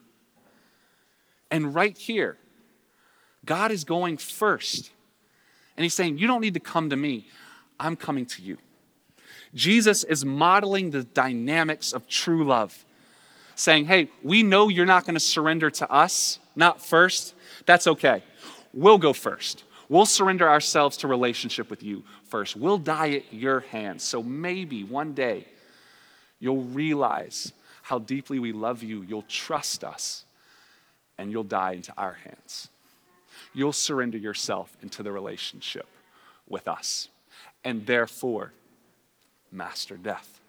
And 1.51 1.75
right 1.75 1.97
here, 1.97 2.39
God 3.45 3.71
is 3.71 3.85
going 3.85 4.17
first. 4.17 4.91
And 5.77 5.83
he's 5.83 5.95
saying, 5.95 6.19
You 6.19 6.27
don't 6.27 6.41
need 6.41 6.55
to 6.55 6.61
come 6.61 6.91
to 6.91 6.97
me, 6.97 7.27
I'm 7.79 7.97
coming 7.97 8.27
to 8.27 8.43
you. 8.43 8.59
Jesus 9.55 10.05
is 10.05 10.25
modeling 10.25 10.91
the 10.91 11.05
dynamics 11.05 11.93
of 11.93 12.09
true 12.09 12.45
love, 12.45 12.85
saying, 13.55 13.87
Hey, 13.87 14.09
we 14.23 14.43
know 14.43 14.69
you're 14.69 14.87
not 14.87 15.05
going 15.05 15.15
to 15.15 15.21
surrender 15.21 15.71
to 15.71 15.91
us, 15.91 16.39
not 16.57 16.85
first. 16.85 17.35
That's 17.67 17.87
okay. 17.87 18.23
We'll 18.73 18.99
go 18.99 19.13
first. 19.13 19.65
We'll 19.89 20.07
surrender 20.07 20.49
ourselves 20.49 20.97
to 20.99 21.09
relationship 21.09 21.71
with 21.71 21.83
you 21.83 22.05
first. 22.29 22.57
We'll 22.57 22.79
die 22.79 23.11
at 23.11 23.33
your 23.33 23.61
hands. 23.61 24.03
So 24.03 24.23
maybe 24.23 24.83
one 24.83 25.13
day 25.13 25.47
you'll 26.41 26.63
realize 26.65 27.53
how 27.83 27.99
deeply 27.99 28.39
we 28.39 28.53
love 28.53 28.83
you. 28.83 29.03
You'll 29.03 29.23
trust 29.23 29.85
us 29.85 30.25
and 31.19 31.31
you'll 31.31 31.45
die 31.45 31.73
into 31.73 31.93
our 31.97 32.15
hands 32.15 32.71
you'll 33.55 33.73
surrender 33.73 34.19
yourself 34.19 34.77
into 34.83 35.03
the 35.03 35.13
relationship 35.13 35.87
with 36.49 36.69
us 36.69 37.09
and 37.65 37.87
therefore 37.87 38.53
master 39.51 39.97
death. 39.97 40.41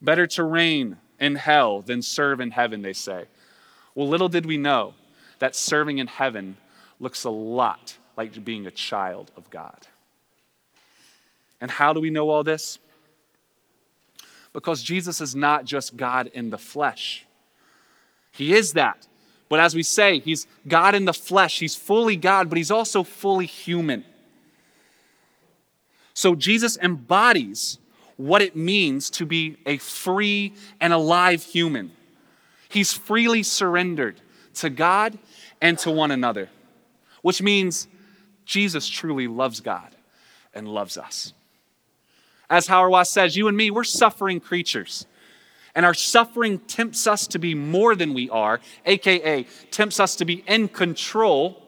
Better 0.00 0.26
to 0.28 0.44
reign 0.44 0.96
in 1.18 1.34
hell 1.34 1.82
than 1.82 2.02
serve 2.02 2.40
in 2.40 2.52
heaven, 2.52 2.82
they 2.82 2.92
say. 2.92 3.24
Well, 3.94 4.08
little 4.08 4.28
did 4.28 4.46
we 4.46 4.56
know 4.56 4.94
that 5.40 5.56
serving 5.56 5.98
in 5.98 6.06
heaven 6.06 6.56
looks 7.00 7.24
a 7.24 7.30
lot 7.30 7.96
like 8.16 8.44
being 8.44 8.66
a 8.66 8.70
child 8.70 9.30
of 9.36 9.48
God. 9.50 9.86
And 11.60 11.70
how 11.70 11.92
do 11.92 12.00
we 12.00 12.10
know 12.10 12.30
all 12.30 12.44
this? 12.44 12.78
Because 14.52 14.82
Jesus 14.82 15.20
is 15.20 15.34
not 15.34 15.64
just 15.64 15.96
God 15.96 16.28
in 16.32 16.50
the 16.50 16.58
flesh, 16.58 17.26
He 18.32 18.54
is 18.54 18.72
that. 18.72 19.06
But 19.48 19.60
as 19.60 19.74
we 19.74 19.82
say, 19.82 20.18
he's 20.18 20.46
God 20.66 20.94
in 20.94 21.04
the 21.04 21.14
flesh. 21.14 21.58
He's 21.58 21.74
fully 21.74 22.16
God, 22.16 22.48
but 22.48 22.58
he's 22.58 22.70
also 22.70 23.02
fully 23.02 23.46
human. 23.46 24.04
So 26.14 26.34
Jesus 26.34 26.76
embodies 26.78 27.78
what 28.16 28.42
it 28.42 28.56
means 28.56 29.08
to 29.10 29.24
be 29.24 29.56
a 29.64 29.78
free 29.78 30.52
and 30.80 30.92
alive 30.92 31.42
human. 31.42 31.92
He's 32.68 32.92
freely 32.92 33.42
surrendered 33.42 34.20
to 34.54 34.68
God 34.68 35.18
and 35.60 35.78
to 35.78 35.90
one 35.90 36.10
another, 36.10 36.50
which 37.22 37.40
means 37.40 37.86
Jesus 38.44 38.88
truly 38.88 39.28
loves 39.28 39.60
God 39.60 39.94
and 40.52 40.68
loves 40.68 40.98
us. 40.98 41.32
As 42.50 42.66
Hauerwas 42.66 43.06
says, 43.06 43.36
you 43.36 43.46
and 43.46 43.56
me, 43.56 43.70
we're 43.70 43.84
suffering 43.84 44.40
creatures. 44.40 45.06
And 45.74 45.84
our 45.84 45.94
suffering 45.94 46.58
tempts 46.60 47.06
us 47.06 47.26
to 47.28 47.38
be 47.38 47.54
more 47.54 47.94
than 47.94 48.14
we 48.14 48.28
are, 48.30 48.60
aka 48.86 49.46
tempts 49.70 50.00
us 50.00 50.16
to 50.16 50.24
be 50.24 50.42
in 50.46 50.68
control, 50.68 51.62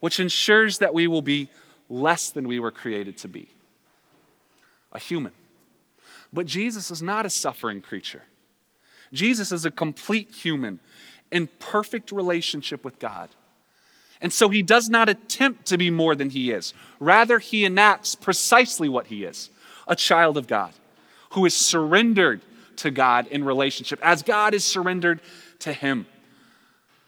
which 0.00 0.20
ensures 0.20 0.78
that 0.78 0.94
we 0.94 1.06
will 1.06 1.22
be 1.22 1.48
less 1.88 2.30
than 2.30 2.46
we 2.46 2.60
were 2.60 2.70
created 2.70 3.18
to 3.18 3.28
be 3.28 3.48
a 4.92 4.98
human. 4.98 5.32
But 6.32 6.46
Jesus 6.46 6.90
is 6.90 7.02
not 7.02 7.26
a 7.26 7.30
suffering 7.30 7.80
creature. 7.80 8.22
Jesus 9.12 9.52
is 9.52 9.64
a 9.64 9.70
complete 9.70 10.30
human 10.30 10.80
in 11.30 11.48
perfect 11.58 12.12
relationship 12.12 12.84
with 12.84 12.98
God. 12.98 13.30
And 14.20 14.32
so 14.32 14.48
he 14.48 14.62
does 14.62 14.88
not 14.88 15.08
attempt 15.08 15.66
to 15.66 15.78
be 15.78 15.90
more 15.90 16.14
than 16.14 16.30
he 16.30 16.50
is. 16.50 16.72
Rather, 16.98 17.38
he 17.38 17.64
enacts 17.64 18.14
precisely 18.14 18.88
what 18.88 19.08
he 19.08 19.24
is 19.24 19.50
a 19.86 19.94
child 19.94 20.38
of 20.38 20.46
God 20.46 20.72
who 21.30 21.44
is 21.44 21.54
surrendered 21.54 22.40
to 22.78 22.90
God 22.90 23.26
in 23.28 23.44
relationship 23.44 23.98
as 24.02 24.22
God 24.22 24.54
is 24.54 24.64
surrendered 24.64 25.20
to 25.60 25.72
him. 25.72 26.06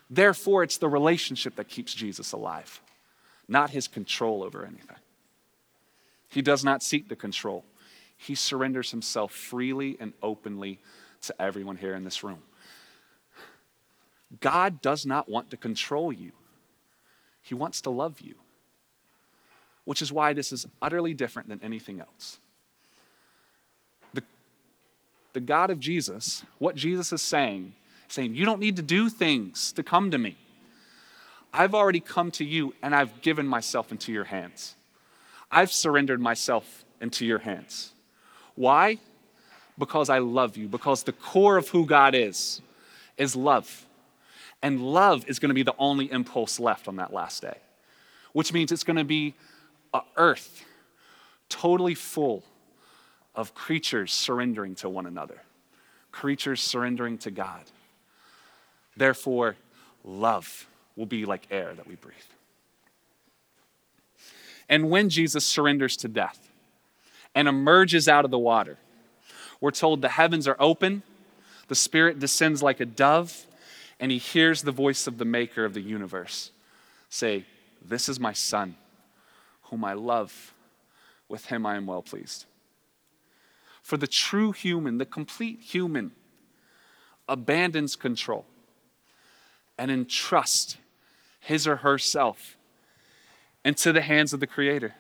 Therefore, 0.08 0.62
it's 0.62 0.78
the 0.78 0.88
relationship 0.88 1.56
that 1.56 1.68
keeps 1.68 1.92
Jesus 1.92 2.32
alive, 2.32 2.80
not 3.48 3.70
his 3.70 3.88
control 3.88 4.42
over 4.42 4.64
anything. 4.64 4.96
He 6.28 6.42
does 6.42 6.64
not 6.64 6.82
seek 6.82 7.08
the 7.08 7.16
control, 7.16 7.64
he 8.16 8.34
surrenders 8.34 8.90
himself 8.90 9.32
freely 9.32 9.96
and 10.00 10.12
openly 10.22 10.80
to 11.22 11.42
everyone 11.42 11.76
here 11.76 11.94
in 11.94 12.04
this 12.04 12.22
room. 12.22 12.42
God 14.40 14.82
does 14.82 15.06
not 15.06 15.28
want 15.28 15.50
to 15.50 15.56
control 15.56 16.12
you, 16.12 16.32
He 17.42 17.54
wants 17.54 17.80
to 17.82 17.90
love 17.90 18.20
you, 18.20 18.34
which 19.84 20.02
is 20.02 20.12
why 20.12 20.32
this 20.32 20.52
is 20.52 20.66
utterly 20.82 21.14
different 21.14 21.48
than 21.48 21.60
anything 21.62 22.00
else. 22.00 22.38
The, 25.36 25.40
God 25.42 25.68
of 25.68 25.78
Jesus, 25.78 26.46
what 26.58 26.76
Jesus 26.76 27.12
is 27.12 27.20
saying, 27.20 27.74
saying, 28.08 28.34
You 28.34 28.46
don't 28.46 28.58
need 28.58 28.76
to 28.76 28.82
do 28.82 29.10
things 29.10 29.70
to 29.72 29.82
come 29.82 30.10
to 30.10 30.16
me. 30.16 30.34
I've 31.52 31.74
already 31.74 32.00
come 32.00 32.30
to 32.30 32.44
you 32.44 32.72
and 32.82 32.94
I've 32.94 33.20
given 33.20 33.46
myself 33.46 33.92
into 33.92 34.12
your 34.12 34.24
hands. 34.24 34.76
I've 35.50 35.70
surrendered 35.70 36.22
myself 36.22 36.86
into 37.02 37.26
your 37.26 37.40
hands. 37.40 37.92
Why? 38.54 38.96
Because 39.78 40.08
I 40.08 40.20
love 40.20 40.56
you, 40.56 40.68
because 40.68 41.02
the 41.02 41.12
core 41.12 41.58
of 41.58 41.68
who 41.68 41.84
God 41.84 42.14
is 42.14 42.62
is 43.18 43.36
love. 43.36 43.84
And 44.62 44.80
love 44.80 45.28
is 45.28 45.38
going 45.38 45.50
to 45.50 45.54
be 45.54 45.62
the 45.62 45.76
only 45.78 46.10
impulse 46.10 46.58
left 46.58 46.88
on 46.88 46.96
that 46.96 47.12
last 47.12 47.42
day, 47.42 47.58
which 48.32 48.54
means 48.54 48.72
it's 48.72 48.84
going 48.84 48.96
to 48.96 49.04
be 49.04 49.34
a 49.92 50.00
earth 50.16 50.64
totally 51.50 51.94
full 51.94 52.42
of 53.36 53.54
creatures 53.54 54.12
surrendering 54.12 54.74
to 54.76 54.88
one 54.88 55.06
another, 55.06 55.42
creatures 56.10 56.60
surrendering 56.60 57.18
to 57.18 57.30
God. 57.30 57.62
Therefore, 58.96 59.56
love 60.02 60.66
will 60.96 61.06
be 61.06 61.26
like 61.26 61.46
air 61.50 61.74
that 61.74 61.86
we 61.86 61.94
breathe. 61.94 62.16
And 64.68 64.90
when 64.90 65.10
Jesus 65.10 65.44
surrenders 65.44 65.96
to 65.98 66.08
death 66.08 66.48
and 67.34 67.46
emerges 67.46 68.08
out 68.08 68.24
of 68.24 68.30
the 68.30 68.38
water, 68.38 68.78
we're 69.60 69.70
told 69.70 70.02
the 70.02 70.08
heavens 70.08 70.48
are 70.48 70.56
open, 70.58 71.02
the 71.68 71.74
Spirit 71.74 72.18
descends 72.18 72.62
like 72.62 72.80
a 72.80 72.86
dove, 72.86 73.46
and 74.00 74.10
he 74.10 74.18
hears 74.18 74.62
the 74.62 74.72
voice 74.72 75.06
of 75.06 75.18
the 75.18 75.24
Maker 75.24 75.64
of 75.64 75.74
the 75.74 75.80
universe 75.80 76.50
say, 77.08 77.44
This 77.82 78.08
is 78.08 78.18
my 78.18 78.32
Son, 78.32 78.76
whom 79.64 79.84
I 79.84 79.92
love. 79.92 80.52
With 81.28 81.46
him 81.46 81.66
I 81.66 81.76
am 81.76 81.86
well 81.86 82.02
pleased. 82.02 82.46
For 83.86 83.96
the 83.96 84.08
true 84.08 84.50
human, 84.50 84.98
the 84.98 85.06
complete 85.06 85.60
human, 85.60 86.10
abandons 87.28 87.94
control 87.94 88.44
and 89.78 89.92
entrusts 89.92 90.76
his 91.38 91.68
or 91.68 91.76
herself 91.76 92.56
into 93.64 93.92
the 93.92 94.00
hands 94.00 94.32
of 94.32 94.40
the 94.40 94.46
Creator. 94.48 94.96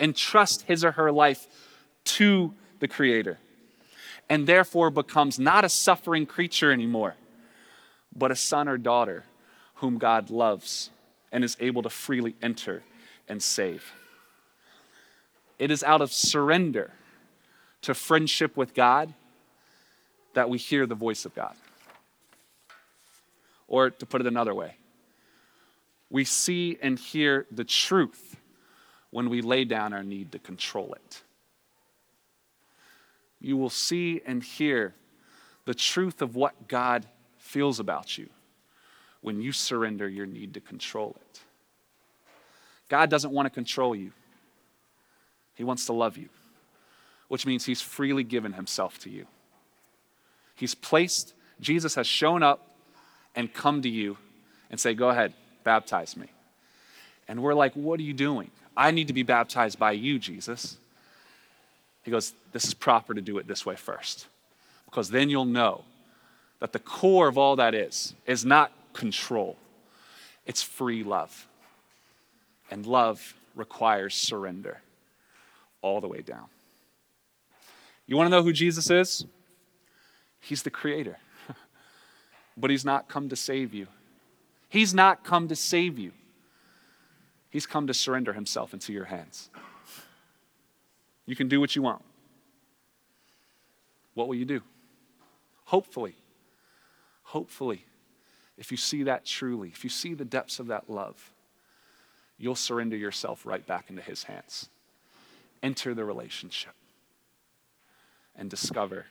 Entrust 0.00 0.62
his 0.62 0.84
or 0.84 0.90
her 0.90 1.12
life 1.12 1.46
to 2.02 2.52
the 2.80 2.88
Creator. 2.88 3.38
And 4.28 4.48
therefore 4.48 4.90
becomes 4.90 5.38
not 5.38 5.64
a 5.64 5.68
suffering 5.68 6.26
creature 6.26 6.72
anymore, 6.72 7.14
but 8.12 8.32
a 8.32 8.36
son 8.36 8.66
or 8.66 8.76
daughter 8.76 9.22
whom 9.76 9.98
God 9.98 10.30
loves 10.30 10.90
and 11.30 11.44
is 11.44 11.56
able 11.60 11.84
to 11.84 11.90
freely 11.90 12.34
enter 12.42 12.82
and 13.28 13.40
save. 13.40 13.92
It 15.60 15.70
is 15.70 15.84
out 15.84 16.00
of 16.00 16.12
surrender 16.12 16.94
to 17.82 17.94
friendship 17.94 18.56
with 18.56 18.74
God 18.74 19.12
that 20.34 20.50
we 20.50 20.58
hear 20.58 20.86
the 20.86 20.94
voice 20.94 21.24
of 21.24 21.34
God. 21.34 21.54
Or 23.66 23.90
to 23.90 24.06
put 24.06 24.20
it 24.20 24.26
another 24.26 24.54
way, 24.54 24.76
we 26.10 26.24
see 26.24 26.78
and 26.80 26.98
hear 26.98 27.46
the 27.50 27.64
truth 27.64 28.36
when 29.10 29.28
we 29.28 29.42
lay 29.42 29.64
down 29.64 29.92
our 29.92 30.02
need 30.02 30.32
to 30.32 30.38
control 30.38 30.94
it. 30.94 31.22
You 33.40 33.56
will 33.56 33.70
see 33.70 34.20
and 34.26 34.42
hear 34.42 34.94
the 35.64 35.74
truth 35.74 36.22
of 36.22 36.34
what 36.34 36.66
God 36.66 37.06
feels 37.36 37.78
about 37.78 38.18
you 38.18 38.28
when 39.20 39.40
you 39.40 39.52
surrender 39.52 40.08
your 40.08 40.26
need 40.26 40.54
to 40.54 40.60
control 40.60 41.16
it. 41.20 41.40
God 42.88 43.10
doesn't 43.10 43.32
want 43.32 43.46
to 43.46 43.50
control 43.50 43.94
you, 43.94 44.12
He 45.54 45.64
wants 45.64 45.86
to 45.86 45.92
love 45.92 46.16
you, 46.16 46.28
which 47.28 47.46
means 47.46 47.64
He's 47.64 47.80
freely 47.80 48.24
given 48.24 48.54
Himself 48.54 48.98
to 49.00 49.10
you. 49.10 49.26
He's 50.54 50.74
placed, 50.74 51.34
Jesus 51.60 51.94
has 51.94 52.06
shown 52.06 52.42
up 52.42 52.66
and 53.34 53.52
come 53.52 53.82
to 53.82 53.88
you 53.88 54.16
and 54.70 54.80
say, 54.80 54.94
Go 54.94 55.08
ahead, 55.10 55.32
baptize 55.64 56.16
me. 56.16 56.26
And 57.28 57.42
we're 57.42 57.54
like, 57.54 57.74
What 57.74 58.00
are 58.00 58.04
you 58.04 58.14
doing? 58.14 58.50
I 58.76 58.90
need 58.90 59.08
to 59.08 59.12
be 59.12 59.22
baptized 59.22 59.78
by 59.78 59.92
you, 59.92 60.18
Jesus. 60.18 60.76
He 62.02 62.10
goes, 62.10 62.32
This 62.52 62.64
is 62.64 62.74
proper 62.74 63.14
to 63.14 63.20
do 63.20 63.38
it 63.38 63.46
this 63.46 63.64
way 63.64 63.76
first, 63.76 64.26
because 64.86 65.10
then 65.10 65.30
you'll 65.30 65.44
know 65.44 65.84
that 66.60 66.72
the 66.72 66.78
core 66.78 67.28
of 67.28 67.38
all 67.38 67.56
that 67.56 67.74
is, 67.74 68.14
is 68.26 68.44
not 68.44 68.72
control, 68.92 69.56
it's 70.46 70.62
free 70.62 71.04
love. 71.04 71.46
And 72.70 72.84
love 72.84 73.34
requires 73.54 74.14
surrender 74.14 74.82
all 75.80 76.02
the 76.02 76.08
way 76.08 76.20
down. 76.20 76.46
You 78.08 78.16
want 78.16 78.26
to 78.26 78.30
know 78.30 78.42
who 78.42 78.54
Jesus 78.54 78.90
is? 78.90 79.26
He's 80.40 80.62
the 80.62 80.70
creator. 80.70 81.18
but 82.56 82.70
he's 82.70 82.84
not 82.84 83.06
come 83.06 83.28
to 83.28 83.36
save 83.36 83.74
you. 83.74 83.86
He's 84.70 84.94
not 84.94 85.22
come 85.22 85.46
to 85.48 85.54
save 85.54 85.98
you. 85.98 86.12
He's 87.50 87.66
come 87.66 87.86
to 87.86 87.94
surrender 87.94 88.32
himself 88.32 88.72
into 88.72 88.92
your 88.92 89.04
hands. 89.04 89.50
You 91.26 91.36
can 91.36 91.48
do 91.48 91.60
what 91.60 91.76
you 91.76 91.82
want. 91.82 92.02
What 94.14 94.26
will 94.26 94.34
you 94.34 94.46
do? 94.46 94.62
Hopefully, 95.66 96.14
hopefully, 97.24 97.84
if 98.56 98.70
you 98.70 98.78
see 98.78 99.02
that 99.02 99.26
truly, 99.26 99.68
if 99.68 99.84
you 99.84 99.90
see 99.90 100.14
the 100.14 100.24
depths 100.24 100.58
of 100.58 100.68
that 100.68 100.88
love, 100.88 101.32
you'll 102.38 102.54
surrender 102.54 102.96
yourself 102.96 103.44
right 103.44 103.66
back 103.66 103.90
into 103.90 104.00
His 104.00 104.24
hands. 104.24 104.70
Enter 105.62 105.94
the 105.94 106.04
relationship 106.04 106.72
and 108.38 108.48
discover 108.48 109.06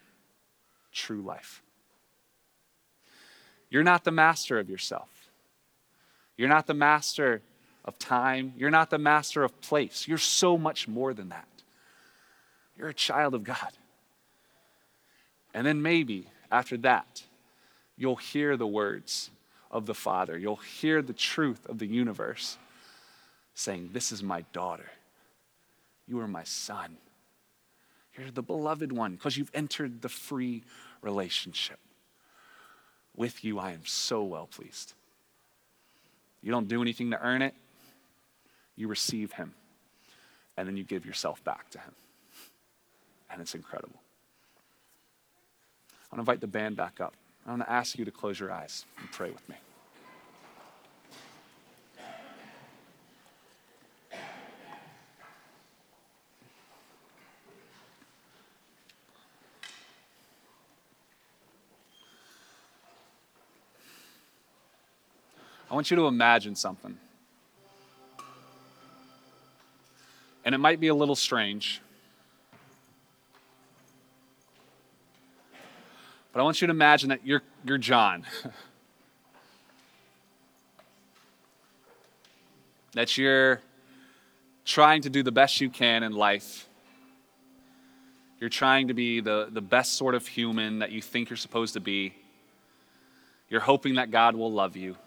true 0.91 1.21
life. 1.21 1.61
You're 3.69 3.83
not 3.83 4.03
the 4.03 4.11
master 4.11 4.57
of 4.57 4.69
yourself. 4.69 5.09
You're 6.37 6.49
not 6.49 6.67
the 6.67 6.73
master 6.73 7.41
of 7.83 7.99
time. 7.99 8.53
You're 8.57 8.71
not 8.71 8.89
the 8.89 8.97
master 8.97 9.43
of 9.43 9.59
place. 9.61 10.07
You're 10.07 10.17
so 10.17 10.57
much 10.57 10.87
more 10.87 11.13
than 11.13 11.29
that. 11.29 11.47
You're 12.77 12.89
a 12.89 12.93
child 12.93 13.33
of 13.33 13.43
God. 13.43 13.73
And 15.53 15.65
then 15.65 15.81
maybe 15.81 16.27
after 16.51 16.77
that, 16.77 17.23
you'll 17.97 18.15
hear 18.15 18.55
the 18.55 18.67
words 18.67 19.31
of 19.71 19.85
the 19.85 19.93
Father. 19.93 20.37
You'll 20.37 20.57
hear 20.57 21.01
the 21.01 21.13
truth 21.13 21.65
of 21.65 21.79
the 21.79 21.87
universe 21.87 22.57
saying, 23.53 23.89
This 23.91 24.11
is 24.11 24.21
my 24.21 24.41
daughter. 24.53 24.89
You 26.07 26.19
are 26.19 26.27
my 26.27 26.43
son. 26.43 26.97
You're 28.17 28.31
the 28.31 28.41
beloved 28.41 28.91
one 28.91 29.13
because 29.13 29.37
you've 29.37 29.51
entered 29.53 30.01
the 30.01 30.09
free 30.09 30.63
relationship. 31.01 31.79
With 33.15 33.43
you, 33.43 33.59
I 33.59 33.71
am 33.71 33.85
so 33.85 34.23
well 34.23 34.47
pleased. 34.47 34.93
You 36.41 36.51
don't 36.51 36.67
do 36.67 36.81
anything 36.81 37.11
to 37.11 37.21
earn 37.21 37.41
it, 37.41 37.53
you 38.75 38.87
receive 38.87 39.33
Him, 39.33 39.53
and 40.55 40.67
then 40.67 40.77
you 40.77 40.83
give 40.83 41.05
yourself 41.05 41.43
back 41.43 41.69
to 41.71 41.79
Him. 41.79 41.93
And 43.29 43.41
it's 43.41 43.55
incredible. 43.55 44.01
I 45.89 46.15
want 46.15 46.17
to 46.25 46.31
invite 46.31 46.41
the 46.41 46.47
band 46.47 46.77
back 46.77 47.01
up. 47.01 47.13
I 47.45 47.49
want 47.51 47.63
to 47.63 47.71
ask 47.71 47.97
you 47.97 48.05
to 48.05 48.11
close 48.11 48.39
your 48.39 48.51
eyes 48.51 48.85
and 48.99 49.11
pray 49.11 49.31
with 49.31 49.47
me. 49.49 49.55
Want 65.77 65.91
you 65.91 65.97
to 65.97 66.07
imagine 66.07 66.55
something. 66.55 66.97
And 70.43 70.55
it 70.55 70.57
might 70.57 70.79
be 70.79 70.87
a 70.87 70.95
little 70.95 71.15
strange. 71.15 71.81
But 76.33 76.39
I 76.39 76.43
want 76.43 76.61
you 76.61 76.65
to 76.65 76.71
imagine 76.71 77.09
that 77.09 77.23
you're, 77.23 77.43
you're 77.63 77.77
John. 77.77 78.25
that 82.93 83.15
you're 83.15 83.61
trying 84.65 85.03
to 85.03 85.11
do 85.11 85.21
the 85.21 85.31
best 85.31 85.61
you 85.61 85.69
can 85.69 86.01
in 86.01 86.11
life. 86.11 86.67
You're 88.39 88.49
trying 88.49 88.87
to 88.87 88.95
be 88.95 89.19
the, 89.19 89.49
the 89.51 89.61
best 89.61 89.93
sort 89.93 90.15
of 90.15 90.25
human 90.25 90.79
that 90.79 90.89
you 90.89 91.03
think 91.03 91.29
you're 91.29 91.37
supposed 91.37 91.75
to 91.75 91.79
be. 91.79 92.15
You're 93.47 93.61
hoping 93.61 93.93
that 93.95 94.09
God 94.09 94.35
will 94.35 94.51
love 94.51 94.75
you. 94.75 94.97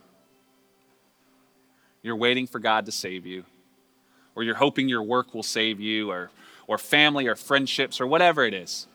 You're 2.03 2.17
waiting 2.17 2.47
for 2.47 2.59
God 2.59 2.87
to 2.87 2.93
save 2.93 3.27
you. 3.27 3.45
Or 4.35 4.43
you're 4.43 4.55
hoping 4.55 4.89
your 4.89 5.03
work 5.03 5.35
will 5.35 5.43
save 5.43 5.81
you, 5.81 6.11
or, 6.11 6.31
or 6.67 6.79
family, 6.79 7.27
or 7.27 7.37
friendships, 7.37 8.01
or 8.01 8.07
whatever 8.07 8.45
it 8.45 8.55
is. 8.55 8.87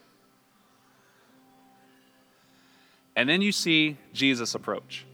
And 3.16 3.30
then 3.30 3.42
you 3.42 3.52
see 3.52 3.98
Jesus 4.14 4.56
approach. 4.56 5.06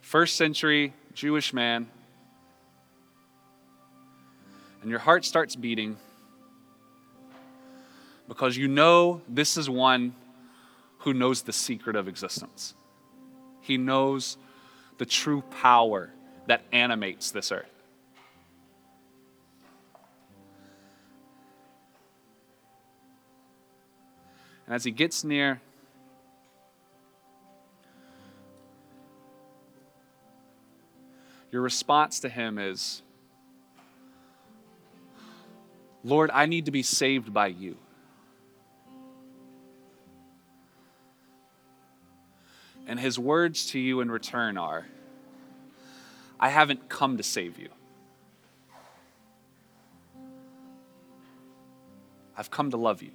First 0.00 0.36
century 0.36 0.94
Jewish 1.14 1.52
man. 1.52 1.88
And 4.80 4.90
your 4.90 5.00
heart 5.00 5.24
starts 5.24 5.56
beating 5.56 5.96
because 8.28 8.56
you 8.56 8.68
know 8.68 9.20
this 9.28 9.56
is 9.56 9.68
one 9.68 10.14
who 10.98 11.12
knows 11.12 11.42
the 11.42 11.52
secret 11.52 11.96
of 11.96 12.06
existence. 12.06 12.74
He 13.68 13.76
knows 13.76 14.38
the 14.96 15.04
true 15.04 15.42
power 15.42 16.10
that 16.46 16.62
animates 16.72 17.30
this 17.30 17.52
earth. 17.52 17.68
And 24.64 24.74
as 24.74 24.84
he 24.84 24.90
gets 24.90 25.22
near, 25.22 25.60
your 31.52 31.60
response 31.60 32.20
to 32.20 32.30
him 32.30 32.58
is, 32.58 33.02
Lord, 36.02 36.30
I 36.32 36.46
need 36.46 36.64
to 36.64 36.70
be 36.70 36.82
saved 36.82 37.34
by 37.34 37.48
you. 37.48 37.76
And 42.88 42.98
his 42.98 43.18
words 43.18 43.66
to 43.66 43.78
you 43.78 44.00
in 44.00 44.10
return 44.10 44.58
are, 44.58 44.86
I 46.40 46.48
haven't 46.48 46.88
come 46.88 47.18
to 47.18 47.22
save 47.22 47.58
you. 47.58 47.68
I've 52.36 52.50
come 52.50 52.70
to 52.72 52.76
love 52.76 53.02
you. 53.02 53.12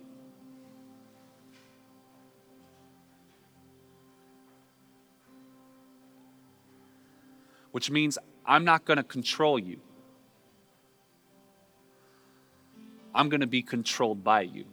which 7.73 7.89
means 7.89 8.19
I'm 8.45 8.63
not 8.63 8.85
going 8.85 8.97
to 8.97 9.03
control 9.03 9.57
you. 9.57 9.79
I'm 13.15 13.29
going 13.29 13.41
to 13.41 13.47
be 13.47 13.63
controlled 13.63 14.23
by 14.23 14.41
you. 14.41 14.65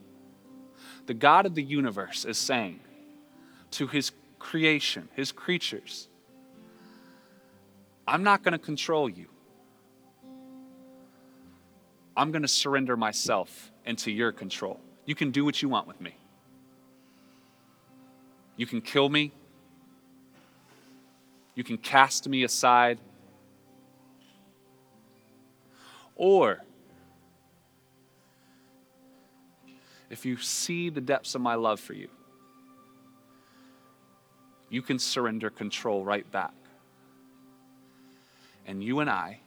The 1.06 1.14
God 1.14 1.46
of 1.46 1.54
the 1.54 1.62
universe 1.62 2.26
is 2.26 2.36
saying 2.36 2.80
to 3.72 3.86
his 3.86 4.12
creation, 4.40 5.08
his 5.14 5.30
creatures, 5.30 6.08
I'm 8.08 8.24
not 8.24 8.42
going 8.42 8.52
to 8.52 8.58
control 8.58 9.08
you. 9.08 9.26
I'm 12.16 12.32
going 12.32 12.42
to 12.42 12.48
surrender 12.48 12.96
myself 12.96 13.70
into 13.86 14.10
your 14.10 14.32
control. 14.32 14.80
You 15.06 15.14
can 15.14 15.30
do 15.30 15.44
what 15.44 15.62
you 15.62 15.68
want 15.68 15.86
with 15.86 16.00
me. 16.00 16.16
You 18.56 18.66
can 18.66 18.80
kill 18.80 19.08
me. 19.08 19.32
You 21.54 21.62
can 21.62 21.78
cast 21.78 22.28
me 22.28 22.42
aside. 22.42 22.98
Or, 26.16 26.62
if 30.10 30.26
you 30.26 30.36
see 30.36 30.90
the 30.90 31.00
depths 31.00 31.34
of 31.34 31.40
my 31.40 31.54
love 31.54 31.80
for 31.80 31.94
you, 31.94 32.08
you 34.70 34.80
can 34.80 34.98
surrender 34.98 35.50
control 35.50 36.04
right 36.04 36.30
back. 36.30 36.54
And 38.66 38.82
you 38.82 39.00
and 39.00 39.10
I 39.10 39.40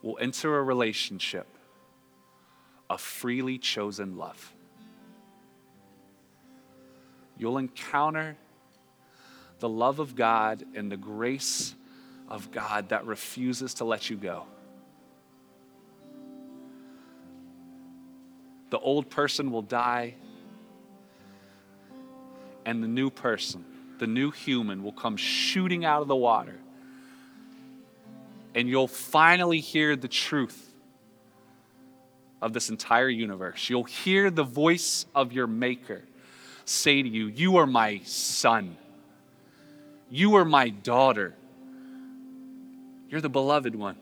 will 0.00 0.16
enter 0.20 0.58
a 0.58 0.62
relationship 0.62 1.46
of 2.88 3.00
freely 3.00 3.58
chosen 3.58 4.16
love. 4.16 4.52
You'll 7.36 7.58
encounter 7.58 8.36
the 9.58 9.68
love 9.68 9.98
of 9.98 10.14
God 10.14 10.64
and 10.74 10.90
the 10.90 10.96
grace 10.96 11.74
of 12.28 12.50
God 12.52 12.90
that 12.90 13.06
refuses 13.06 13.74
to 13.74 13.84
let 13.84 14.08
you 14.08 14.16
go. 14.16 14.44
The 18.70 18.78
old 18.78 19.10
person 19.10 19.50
will 19.50 19.62
die, 19.62 20.14
and 22.64 22.82
the 22.82 22.88
new 22.88 23.10
person, 23.10 23.64
the 24.02 24.08
new 24.08 24.32
human, 24.32 24.82
will 24.82 24.90
come 24.90 25.16
shooting 25.16 25.84
out 25.84 26.02
of 26.02 26.08
the 26.08 26.16
water. 26.16 26.56
And 28.52 28.68
you'll 28.68 28.88
finally 28.88 29.60
hear 29.60 29.94
the 29.94 30.08
truth 30.08 30.74
of 32.42 32.52
this 32.52 32.68
entire 32.68 33.08
universe. 33.08 33.70
You'll 33.70 33.84
hear 33.84 34.28
the 34.28 34.42
voice 34.42 35.06
of 35.14 35.32
your 35.32 35.46
Maker 35.46 36.02
say 36.64 37.00
to 37.00 37.08
you, 37.08 37.28
You 37.28 37.58
are 37.58 37.66
my 37.66 38.00
son. 38.04 38.76
You 40.10 40.34
are 40.34 40.44
my 40.44 40.70
daughter. 40.70 41.36
You're 43.08 43.20
the 43.20 43.28
beloved 43.28 43.76
one. 43.76 43.98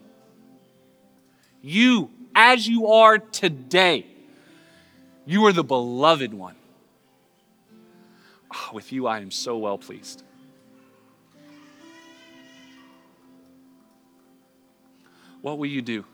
You, 1.61 2.09
as 2.33 2.67
you 2.67 2.87
are 2.87 3.19
today, 3.19 4.07
you 5.27 5.45
are 5.45 5.53
the 5.53 5.63
beloved 5.63 6.33
one. 6.33 6.55
Oh, 8.53 8.69
with 8.73 8.91
you, 8.91 9.07
I 9.07 9.19
am 9.19 9.31
so 9.31 9.57
well 9.57 9.77
pleased. 9.77 10.23
What 15.41 15.57
will 15.57 15.67
you 15.67 15.81
do? 15.81 16.05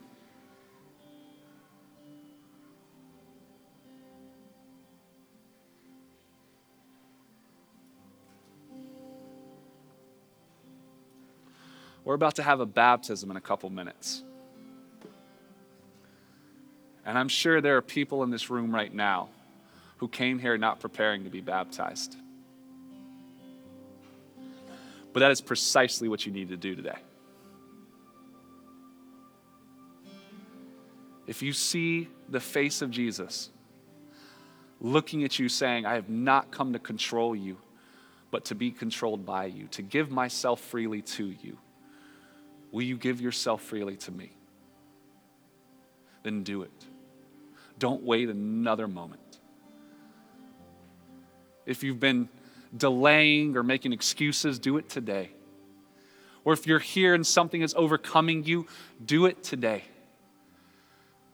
We're 12.05 12.13
about 12.13 12.35
to 12.35 12.43
have 12.43 12.61
a 12.61 12.65
baptism 12.65 13.29
in 13.31 13.35
a 13.35 13.41
couple 13.41 13.69
minutes. 13.69 14.23
And 17.05 17.17
I'm 17.17 17.27
sure 17.27 17.59
there 17.59 17.75
are 17.75 17.81
people 17.81 18.23
in 18.23 18.29
this 18.29 18.49
room 18.49 18.73
right 18.73 18.93
now 18.93 19.27
who 19.97 20.07
came 20.07 20.39
here 20.39 20.57
not 20.57 20.79
preparing 20.79 21.25
to 21.25 21.29
be 21.29 21.41
baptized. 21.41 22.15
But 25.17 25.21
that 25.21 25.31
is 25.31 25.41
precisely 25.41 26.07
what 26.07 26.27
you 26.27 26.31
need 26.31 26.49
to 26.49 26.57
do 26.57 26.75
today. 26.75 26.99
If 31.25 31.41
you 31.41 31.53
see 31.53 32.07
the 32.29 32.39
face 32.39 32.83
of 32.83 32.91
Jesus 32.91 33.49
looking 34.79 35.23
at 35.23 35.39
you 35.39 35.49
saying, 35.49 35.87
I 35.87 35.95
have 35.95 36.07
not 36.07 36.51
come 36.51 36.73
to 36.73 36.77
control 36.77 37.35
you, 37.35 37.57
but 38.29 38.45
to 38.45 38.53
be 38.53 38.69
controlled 38.69 39.25
by 39.25 39.45
you, 39.45 39.65
to 39.71 39.81
give 39.81 40.11
myself 40.11 40.61
freely 40.61 41.01
to 41.01 41.25
you, 41.25 41.57
Will 42.71 42.83
you 42.83 42.95
give 42.95 43.19
yourself 43.19 43.63
freely 43.63 43.95
to 43.95 44.11
me? 44.11 44.29
Then 46.21 46.43
do 46.43 46.61
it. 46.61 46.85
Don't 47.79 48.03
wait 48.03 48.29
another 48.29 48.87
moment. 48.87 49.39
If 51.65 51.81
you've 51.81 51.99
been 51.99 52.29
delaying 52.75 53.55
or 53.55 53.63
making 53.63 53.93
excuses, 53.93 54.59
do 54.59 54.77
it 54.77 54.89
today. 54.89 55.31
Or 56.43 56.53
if 56.53 56.65
you're 56.65 56.79
here 56.79 57.13
and 57.13 57.25
something 57.25 57.61
is 57.61 57.73
overcoming 57.75 58.45
you, 58.45 58.67
do 59.03 59.25
it 59.25 59.43
today. 59.43 59.83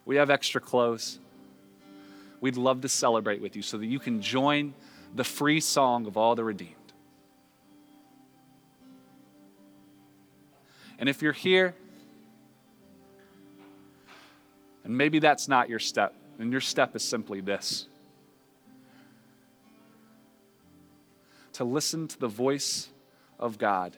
We 0.05 0.15
have 0.17 0.29
extra 0.29 0.59
clothes. 0.59 1.19
We'd 2.41 2.57
love 2.57 2.81
to 2.81 2.89
celebrate 2.89 3.41
with 3.41 3.55
you 3.55 3.61
so 3.61 3.77
that 3.77 3.85
you 3.85 3.99
can 3.99 4.21
join 4.21 4.73
the 5.15 5.23
free 5.23 5.59
song 5.59 6.07
of 6.07 6.17
all 6.17 6.35
the 6.35 6.43
redeemed. 6.43 6.73
And 10.99 11.07
if 11.07 11.21
you're 11.21 11.31
here, 11.31 11.75
and 14.83 14.97
maybe 14.97 15.19
that's 15.19 15.47
not 15.47 15.69
your 15.69 15.79
step, 15.79 16.13
and 16.39 16.51
your 16.51 16.61
step 16.61 16.95
is 16.95 17.03
simply 17.03 17.39
this. 17.39 17.87
To 21.53 21.63
listen 21.63 22.07
to 22.07 22.19
the 22.19 22.27
voice 22.27 22.89
of 23.39 23.57
God 23.57 23.95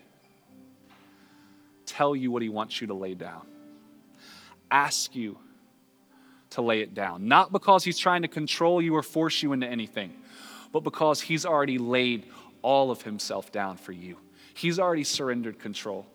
tell 1.85 2.15
you 2.15 2.31
what 2.31 2.41
He 2.41 2.49
wants 2.49 2.81
you 2.81 2.87
to 2.87 2.93
lay 2.93 3.13
down, 3.13 3.47
ask 4.69 5.15
you 5.15 5.37
to 6.51 6.61
lay 6.61 6.81
it 6.81 6.93
down. 6.93 7.27
Not 7.27 7.51
because 7.51 7.83
He's 7.83 7.97
trying 7.97 8.23
to 8.23 8.27
control 8.27 8.81
you 8.81 8.95
or 8.95 9.03
force 9.03 9.41
you 9.41 9.53
into 9.53 9.67
anything, 9.67 10.13
but 10.71 10.81
because 10.81 11.21
He's 11.21 11.45
already 11.45 11.77
laid 11.77 12.25
all 12.61 12.91
of 12.91 13.01
Himself 13.01 13.51
down 13.51 13.77
for 13.77 13.91
you. 13.91 14.17
He's 14.53 14.79
already 14.79 15.03
surrendered 15.03 15.59
control. 15.59 16.05